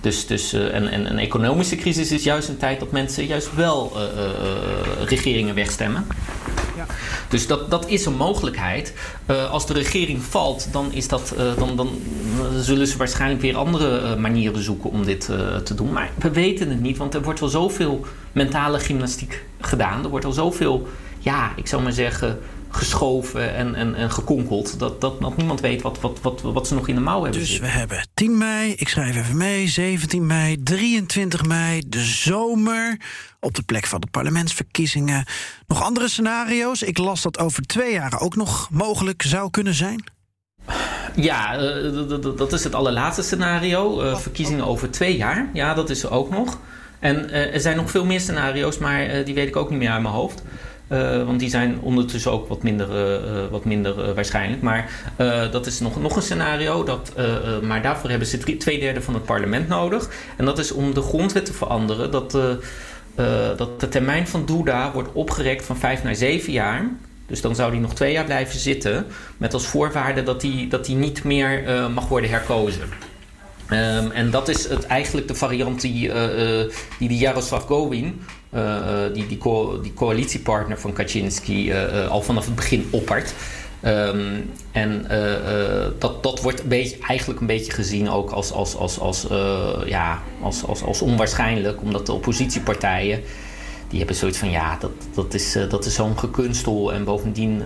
dus, 0.00 0.26
dus, 0.26 0.52
en, 0.52 0.88
en 0.88 1.10
een 1.10 1.18
economische 1.18 1.76
crisis 1.76 2.12
is 2.12 2.24
juist 2.24 2.48
een 2.48 2.56
tijd 2.56 2.80
dat 2.80 2.90
mensen 2.90 3.26
juist 3.26 3.54
wel 3.54 3.92
regeringen 5.04 5.54
wegstemmen. 5.54 6.06
Dus 7.28 7.46
dat, 7.46 7.70
dat 7.70 7.88
is 7.88 8.06
een 8.06 8.16
mogelijkheid. 8.16 8.94
Uh, 9.30 9.50
als 9.50 9.66
de 9.66 9.72
regering 9.72 10.22
valt, 10.22 10.68
dan, 10.72 10.92
is 10.92 11.08
dat, 11.08 11.34
uh, 11.38 11.56
dan, 11.58 11.76
dan 11.76 12.00
zullen 12.60 12.86
ze 12.86 12.96
waarschijnlijk 12.96 13.40
weer 13.40 13.56
andere 13.56 14.16
manieren 14.16 14.62
zoeken 14.62 14.90
om 14.90 15.04
dit 15.04 15.20
te 15.64 15.74
doen. 15.74 15.92
Maar 15.92 16.10
we 16.18 16.30
weten 16.30 16.68
het 16.68 16.80
niet, 16.80 16.96
want 16.96 17.14
er 17.14 17.22
wordt 17.22 17.40
wel 17.40 17.48
zoveel 17.48 18.06
mentale 18.32 18.78
gymnastiek 18.78 19.44
gedaan. 19.60 20.04
Er 20.04 20.10
wordt 20.10 20.24
al 20.24 20.32
zoveel, 20.32 20.86
ja, 21.18 21.52
ik 21.56 21.66
zou 21.66 21.82
maar 21.82 21.92
zeggen, 21.92 22.38
geschoven 22.70 23.54
en, 23.54 23.74
en, 23.74 23.94
en 23.94 24.10
gekonkeld. 24.10 24.78
Dat, 24.78 25.00
dat, 25.00 25.20
dat 25.20 25.36
niemand 25.36 25.60
weet 25.60 25.82
wat, 25.82 26.00
wat, 26.00 26.20
wat, 26.20 26.40
wat 26.42 26.66
ze 26.66 26.74
nog 26.74 26.88
in 26.88 26.94
de 26.94 27.00
mouw 27.00 27.22
hebben 27.22 27.40
Dus 27.40 27.58
we 27.58 27.66
hebben 27.66 28.06
10 28.14 28.38
mei, 28.38 28.72
ik 28.72 28.88
schrijf 28.88 29.16
even 29.16 29.36
mee, 29.36 29.68
17 29.68 30.26
mei, 30.26 30.62
23 30.62 31.44
mei, 31.44 31.82
de 31.86 32.04
zomer. 32.04 33.00
Op 33.40 33.54
de 33.54 33.62
plek 33.62 33.86
van 33.86 34.00
de 34.00 34.06
parlementsverkiezingen. 34.10 35.24
Nog 35.66 35.82
andere 35.82 36.08
scenario's? 36.08 36.82
Ik 36.82 36.98
las 36.98 37.22
dat 37.22 37.38
over 37.38 37.62
twee 37.62 37.92
jaar 37.92 38.20
ook 38.20 38.36
nog 38.36 38.68
mogelijk 38.70 39.22
zou 39.22 39.50
kunnen 39.50 39.74
zijn. 39.74 40.04
Ja, 41.16 41.60
uh, 41.60 42.08
dat 42.36 42.52
is 42.52 42.64
het 42.64 42.74
allerlaatste 42.74 43.22
scenario. 43.22 44.02
Uh, 44.02 44.16
verkiezingen 44.16 44.66
over 44.66 44.90
twee 44.90 45.16
jaar. 45.16 45.48
Ja, 45.52 45.74
dat 45.74 45.90
is 45.90 46.02
er 46.02 46.10
ook 46.10 46.30
nog. 46.30 46.58
En 46.98 47.24
uh, 47.24 47.54
er 47.54 47.60
zijn 47.60 47.76
nog 47.76 47.90
veel 47.90 48.04
meer 48.04 48.20
scenario's, 48.20 48.78
maar 48.78 49.24
die 49.24 49.34
weet 49.34 49.48
ik 49.48 49.56
ook 49.56 49.70
niet 49.70 49.78
meer 49.78 49.90
uit 49.90 50.02
mijn 50.02 50.14
hoofd. 50.14 50.42
Uh, 50.92 51.24
want 51.24 51.40
die 51.40 51.48
zijn 51.48 51.78
ondertussen 51.80 52.32
ook 52.32 52.48
wat 52.48 52.62
minder, 52.62 52.88
uh, 52.88 53.50
wat 53.50 53.64
minder 53.64 54.14
waarschijnlijk. 54.14 54.62
Maar 54.62 54.90
dat 55.50 55.66
is 55.66 55.80
nog, 55.80 56.00
nog 56.00 56.16
een 56.16 56.22
scenario. 56.22 56.84
Dat, 56.84 57.12
maar 57.62 57.82
daarvoor 57.82 58.10
hebben 58.10 58.28
ze 58.28 58.38
drie, 58.38 58.56
twee 58.56 58.80
derde 58.80 59.02
van 59.02 59.14
het 59.14 59.24
parlement 59.24 59.68
nodig. 59.68 60.10
En 60.36 60.44
dat 60.44 60.58
is 60.58 60.72
om 60.72 60.94
de 60.94 61.02
grondwet 61.02 61.44
te 61.44 61.52
veranderen. 61.52 62.10
Dat, 62.10 62.38
dat 63.56 63.80
de 63.80 63.88
termijn 63.88 64.28
van 64.28 64.44
Duda 64.44 64.92
wordt 64.92 65.08
opgerekt 65.12 65.64
van 65.64 65.76
vijf 65.76 66.02
naar 66.02 66.14
zeven 66.14 66.52
jaar. 66.52 66.90
Dus 67.26 67.40
dan 67.40 67.54
zou 67.54 67.70
hij 67.70 67.80
nog 67.80 67.94
twee 67.94 68.12
jaar 68.12 68.24
blijven 68.24 68.58
zitten. 68.58 69.06
Met 69.36 69.54
als 69.54 69.66
voorwaarde 69.66 70.22
dat 70.22 70.42
hij, 70.42 70.66
dat 70.70 70.88
niet 70.88 71.24
meer 71.24 71.62
mag 71.94 72.08
worden 72.08 72.30
herkozen. 72.30 72.88
Um, 73.70 74.10
en 74.10 74.30
dat 74.30 74.48
is 74.48 74.68
het, 74.68 74.86
eigenlijk 74.86 75.28
de 75.28 75.34
variant 75.34 75.80
die, 75.80 76.12
die, 76.98 77.08
die 77.08 77.18
Jaroslav 77.18 77.64
Gowin, 77.64 78.22
die, 79.12 79.26
die, 79.26 79.38
co 79.38 79.80
die 79.80 79.94
coalitiepartner 79.94 80.78
van 80.78 80.92
Kaczynski, 80.92 81.72
al 82.08 82.22
vanaf 82.22 82.44
het 82.44 82.54
begin 82.54 82.86
oppert. 82.90 83.34
Um, 83.84 84.50
en 84.72 85.06
dat, 85.98 86.22
dat 86.22 86.40
wordt 86.42 86.68
beetje, 86.68 86.96
eigenlijk 86.98 87.40
een 87.40 87.46
beetje 87.46 87.72
gezien 87.72 88.10
ook 88.10 88.30
als, 88.30 88.52
als, 88.52 88.76
als, 88.76 88.98
als, 88.98 89.26
ja, 89.86 90.22
als, 90.40 90.64
als, 90.64 90.82
als 90.82 91.02
onwaarschijnlijk, 91.02 91.82
omdat 91.82 92.06
de 92.06 92.12
oppositiepartijen 92.12 93.20
die 93.88 93.98
hebben 93.98 94.16
zoiets 94.16 94.38
van 94.38 94.50
ja, 94.50 94.76
dat, 94.80 94.90
dat 95.14 95.34
is, 95.34 95.58
dat 95.68 95.84
is 95.84 95.94
zo'n 95.94 96.18
gekunstel 96.18 96.92
en 96.92 97.04
bovendien 97.04 97.62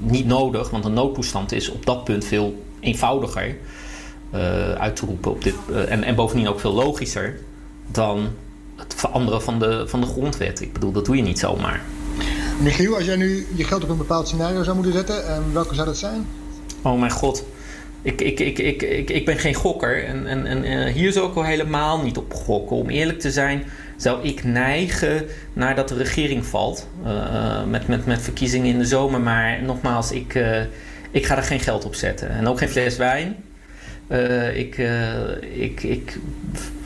niet 0.00 0.26
nodig, 0.26 0.70
want 0.70 0.84
een 0.84 0.92
noodtoestand 0.92 1.52
is 1.52 1.70
op 1.70 1.86
dat 1.86 2.04
punt 2.04 2.24
veel 2.24 2.62
eenvoudiger 2.80 3.56
uit 4.78 4.96
te 4.96 5.06
roepen. 5.06 5.30
Op 5.30 5.44
dit, 5.44 5.54
en, 5.88 6.02
en 6.02 6.14
bovendien 6.14 6.48
ook 6.48 6.60
veel 6.60 6.72
logischer 6.72 7.40
dan 7.86 8.28
het 8.78 8.94
veranderen 8.96 9.42
van 9.42 9.58
de, 9.58 9.84
van 9.88 10.00
de 10.00 10.06
grondwet. 10.06 10.60
Ik 10.60 10.72
bedoel, 10.72 10.92
dat 10.92 11.04
doe 11.04 11.16
je 11.16 11.22
niet 11.22 11.38
zomaar. 11.38 11.80
Michiel, 12.60 12.94
als 12.94 13.04
jij 13.04 13.16
nu 13.16 13.46
je 13.54 13.64
geld 13.64 13.82
op 13.82 13.88
een 13.88 13.96
bepaald 13.96 14.28
scenario 14.28 14.62
zou 14.62 14.74
moeten 14.74 14.94
zetten, 14.94 15.52
welke 15.52 15.74
zou 15.74 15.86
dat 15.86 15.96
zijn? 15.96 16.26
Oh 16.82 16.98
mijn 16.98 17.10
god. 17.10 17.44
Ik, 18.02 18.20
ik, 18.20 18.40
ik, 18.40 18.58
ik, 18.58 18.82
ik, 18.82 19.10
ik 19.10 19.24
ben 19.24 19.38
geen 19.38 19.54
gokker 19.54 20.04
en, 20.04 20.26
en, 20.26 20.64
en 20.64 20.92
hier 20.92 21.12
zou 21.12 21.30
ik 21.30 21.34
al 21.34 21.44
helemaal 21.44 22.02
niet 22.02 22.16
op 22.16 22.34
gokken. 22.34 22.76
Om 22.76 22.88
eerlijk 22.88 23.20
te 23.20 23.30
zijn 23.30 23.64
zou 23.96 24.22
ik 24.22 24.44
neigen 24.44 25.26
naar 25.52 25.74
dat 25.74 25.88
de 25.88 25.94
regering 25.94 26.46
valt. 26.46 26.88
Uh, 27.04 27.64
met, 27.64 27.88
met, 27.88 28.06
met 28.06 28.22
verkiezingen 28.22 28.72
in 28.72 28.78
de 28.78 28.84
zomer. 28.84 29.20
Maar 29.20 29.62
nogmaals, 29.62 30.12
ik, 30.12 30.34
uh, 30.34 30.60
ik 31.10 31.26
ga 31.26 31.36
er 31.36 31.42
geen 31.42 31.60
geld 31.60 31.84
op 31.84 31.94
zetten. 31.94 32.30
En 32.30 32.46
ook 32.46 32.58
geen 32.58 32.68
fles 32.68 32.96
wijn. 32.96 33.36
Uh, 34.08 34.56
ik, 34.56 34.78
ik, 35.54 35.82
ik, 35.82 36.18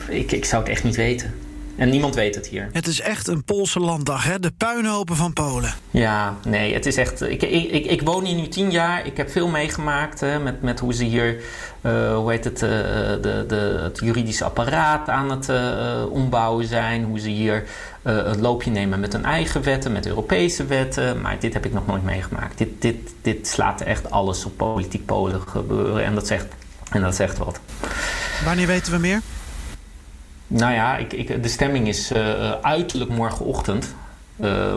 ik, 0.07 0.31
ik 0.31 0.45
zou 0.45 0.61
het 0.61 0.71
echt 0.71 0.83
niet 0.83 0.95
weten. 0.95 1.33
En 1.75 1.89
niemand 1.89 2.15
weet 2.15 2.35
het 2.35 2.47
hier. 2.47 2.69
Het 2.71 2.87
is 2.87 2.99
echt 2.99 3.27
een 3.27 3.43
Poolse 3.43 3.79
landdag, 3.79 4.23
hè? 4.23 4.39
De 4.39 4.51
puinhopen 4.51 5.15
van 5.15 5.33
Polen. 5.33 5.73
Ja, 5.91 6.37
nee, 6.47 6.73
het 6.73 6.85
is 6.85 6.97
echt. 6.97 7.21
Ik, 7.21 7.41
ik, 7.41 7.71
ik, 7.71 7.85
ik 7.85 8.01
woon 8.01 8.25
hier 8.25 8.35
nu 8.35 8.47
tien 8.47 8.71
jaar. 8.71 9.05
Ik 9.05 9.17
heb 9.17 9.31
veel 9.31 9.47
meegemaakt 9.47 10.19
hè, 10.19 10.39
met, 10.39 10.61
met 10.61 10.79
hoe 10.79 10.93
ze 10.93 11.03
hier, 11.03 11.35
uh, 11.81 12.15
hoe 12.15 12.31
heet 12.31 12.43
het, 12.43 12.61
uh, 12.61 12.69
de, 12.69 13.45
de, 13.47 13.79
het 13.83 13.99
juridische 13.99 14.43
apparaat 14.43 15.09
aan 15.09 15.31
het 15.31 15.49
uh, 15.49 16.11
ombouwen 16.11 16.65
zijn. 16.65 17.03
Hoe 17.03 17.19
ze 17.19 17.29
hier 17.29 17.63
het 18.03 18.39
loopje 18.39 18.71
nemen 18.71 18.99
met 18.99 19.13
hun 19.13 19.25
eigen 19.25 19.63
wetten, 19.63 19.91
met 19.91 20.05
Europese 20.05 20.65
wetten. 20.65 21.21
Maar 21.21 21.39
dit 21.39 21.53
heb 21.53 21.65
ik 21.65 21.73
nog 21.73 21.87
nooit 21.87 22.03
meegemaakt. 22.03 22.57
Dit, 22.57 22.81
dit, 22.81 23.13
dit 23.21 23.47
slaat 23.47 23.81
echt 23.81 24.11
alles 24.11 24.45
op 24.45 24.57
politiek 24.57 25.05
Polen 25.05 25.41
gebeuren. 25.47 26.03
En 26.03 26.15
dat 26.15 26.27
zegt, 26.27 26.45
en 26.89 27.01
dat 27.01 27.15
zegt 27.15 27.37
wat. 27.37 27.59
Wanneer 28.45 28.67
weten 28.67 28.91
we 28.91 28.97
meer? 28.97 29.21
Nou 30.47 30.73
ja, 30.73 30.97
ik, 30.97 31.13
ik, 31.13 31.43
de 31.43 31.49
stemming 31.49 31.87
is 31.87 32.11
uh, 32.11 32.51
uiterlijk 32.51 33.11
morgenochtend. 33.11 33.95
Uh, 34.39 34.73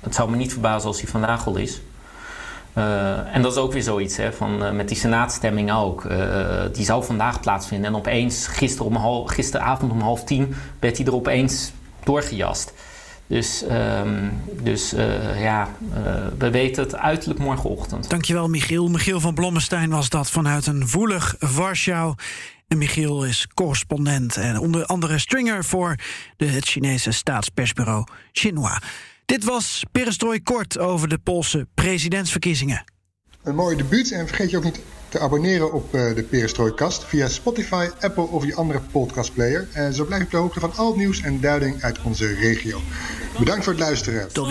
het 0.00 0.14
zou 0.14 0.30
me 0.30 0.36
niet 0.36 0.52
verbazen 0.52 0.88
als 0.88 0.98
die 0.98 1.08
vandaag 1.08 1.46
al 1.46 1.56
is. 1.56 1.80
Uh, 2.78 3.34
en 3.34 3.42
dat 3.42 3.52
is 3.52 3.58
ook 3.58 3.72
weer 3.72 3.82
zoiets, 3.82 4.16
hè, 4.16 4.32
van, 4.32 4.76
met 4.76 4.88
die 4.88 4.96
senaatstemming 4.96 5.72
ook. 5.72 6.06
die 6.72 6.84
zou 6.84 7.04
vandaag 7.04 7.40
plaatsvinden. 7.40 7.90
En 7.90 7.96
opeens, 7.96 8.46
gister 8.46 8.84
om 8.84 8.96
half, 8.96 9.30
gisteravond 9.30 9.92
om 9.92 10.00
half 10.00 10.24
tien, 10.24 10.54
werd 10.78 10.96
hij 10.96 11.06
er 11.06 11.14
opeens 11.14 11.72
doorgejast. 12.04 12.72
Dus, 13.26 13.64
um, 13.70 14.42
dus 14.62 14.90
ja, 15.36 15.68
we 16.38 16.50
weten 16.50 16.82
het 16.82 16.96
uiterlijk 16.96 17.40
morgenochtend. 17.40 18.10
Dankjewel, 18.10 18.48
Michiel. 18.48 18.88
Michiel 18.88 19.20
van 19.20 19.34
Blommestein 19.34 19.90
was 19.90 20.08
dat 20.08 20.30
vanuit 20.30 20.66
een 20.66 20.88
woelig 20.88 21.36
Warschau. 21.38 22.14
En 22.72 22.78
Michiel 22.78 23.24
is 23.24 23.46
correspondent 23.54 24.36
en 24.36 24.58
onder 24.58 24.86
andere 24.86 25.18
stringer 25.18 25.64
voor 25.64 25.96
de, 26.36 26.46
het 26.46 26.64
Chinese 26.64 27.12
staatspersbureau 27.12 28.06
Xinhua. 28.32 28.82
Dit 29.24 29.44
was 29.44 29.84
Perestrooi 29.92 30.42
Kort 30.42 30.78
over 30.78 31.08
de 31.08 31.18
Poolse 31.18 31.66
presidentsverkiezingen. 31.74 32.84
Een 33.42 33.54
mooi 33.54 33.76
debuut 33.76 34.12
en 34.12 34.26
vergeet 34.26 34.50
je 34.50 34.56
ook 34.56 34.64
niet 34.64 34.80
te 35.08 35.18
abonneren 35.18 35.72
op 35.72 35.94
uh, 35.94 36.14
de 36.14 36.22
Perestrooikast 36.22 37.04
via 37.04 37.28
Spotify, 37.28 37.88
Apple 38.00 38.24
of 38.24 38.44
je 38.44 38.54
andere 38.54 38.80
podcastplayer. 38.92 39.68
En 39.72 39.94
zo 39.94 40.04
blijf 40.04 40.20
je 40.20 40.26
op 40.26 40.32
de 40.32 40.36
hoogte 40.36 40.60
van 40.60 40.76
al 40.76 40.86
het 40.86 40.96
nieuws 40.96 41.20
en 41.20 41.40
duiding 41.40 41.82
uit 41.82 42.02
onze 42.02 42.34
regio. 42.34 42.80
Bedankt 43.38 43.64
voor 43.64 43.72
het 43.72 43.82
luisteren. 43.82 44.32
Tot. 44.32 44.44
Ook 44.44 44.50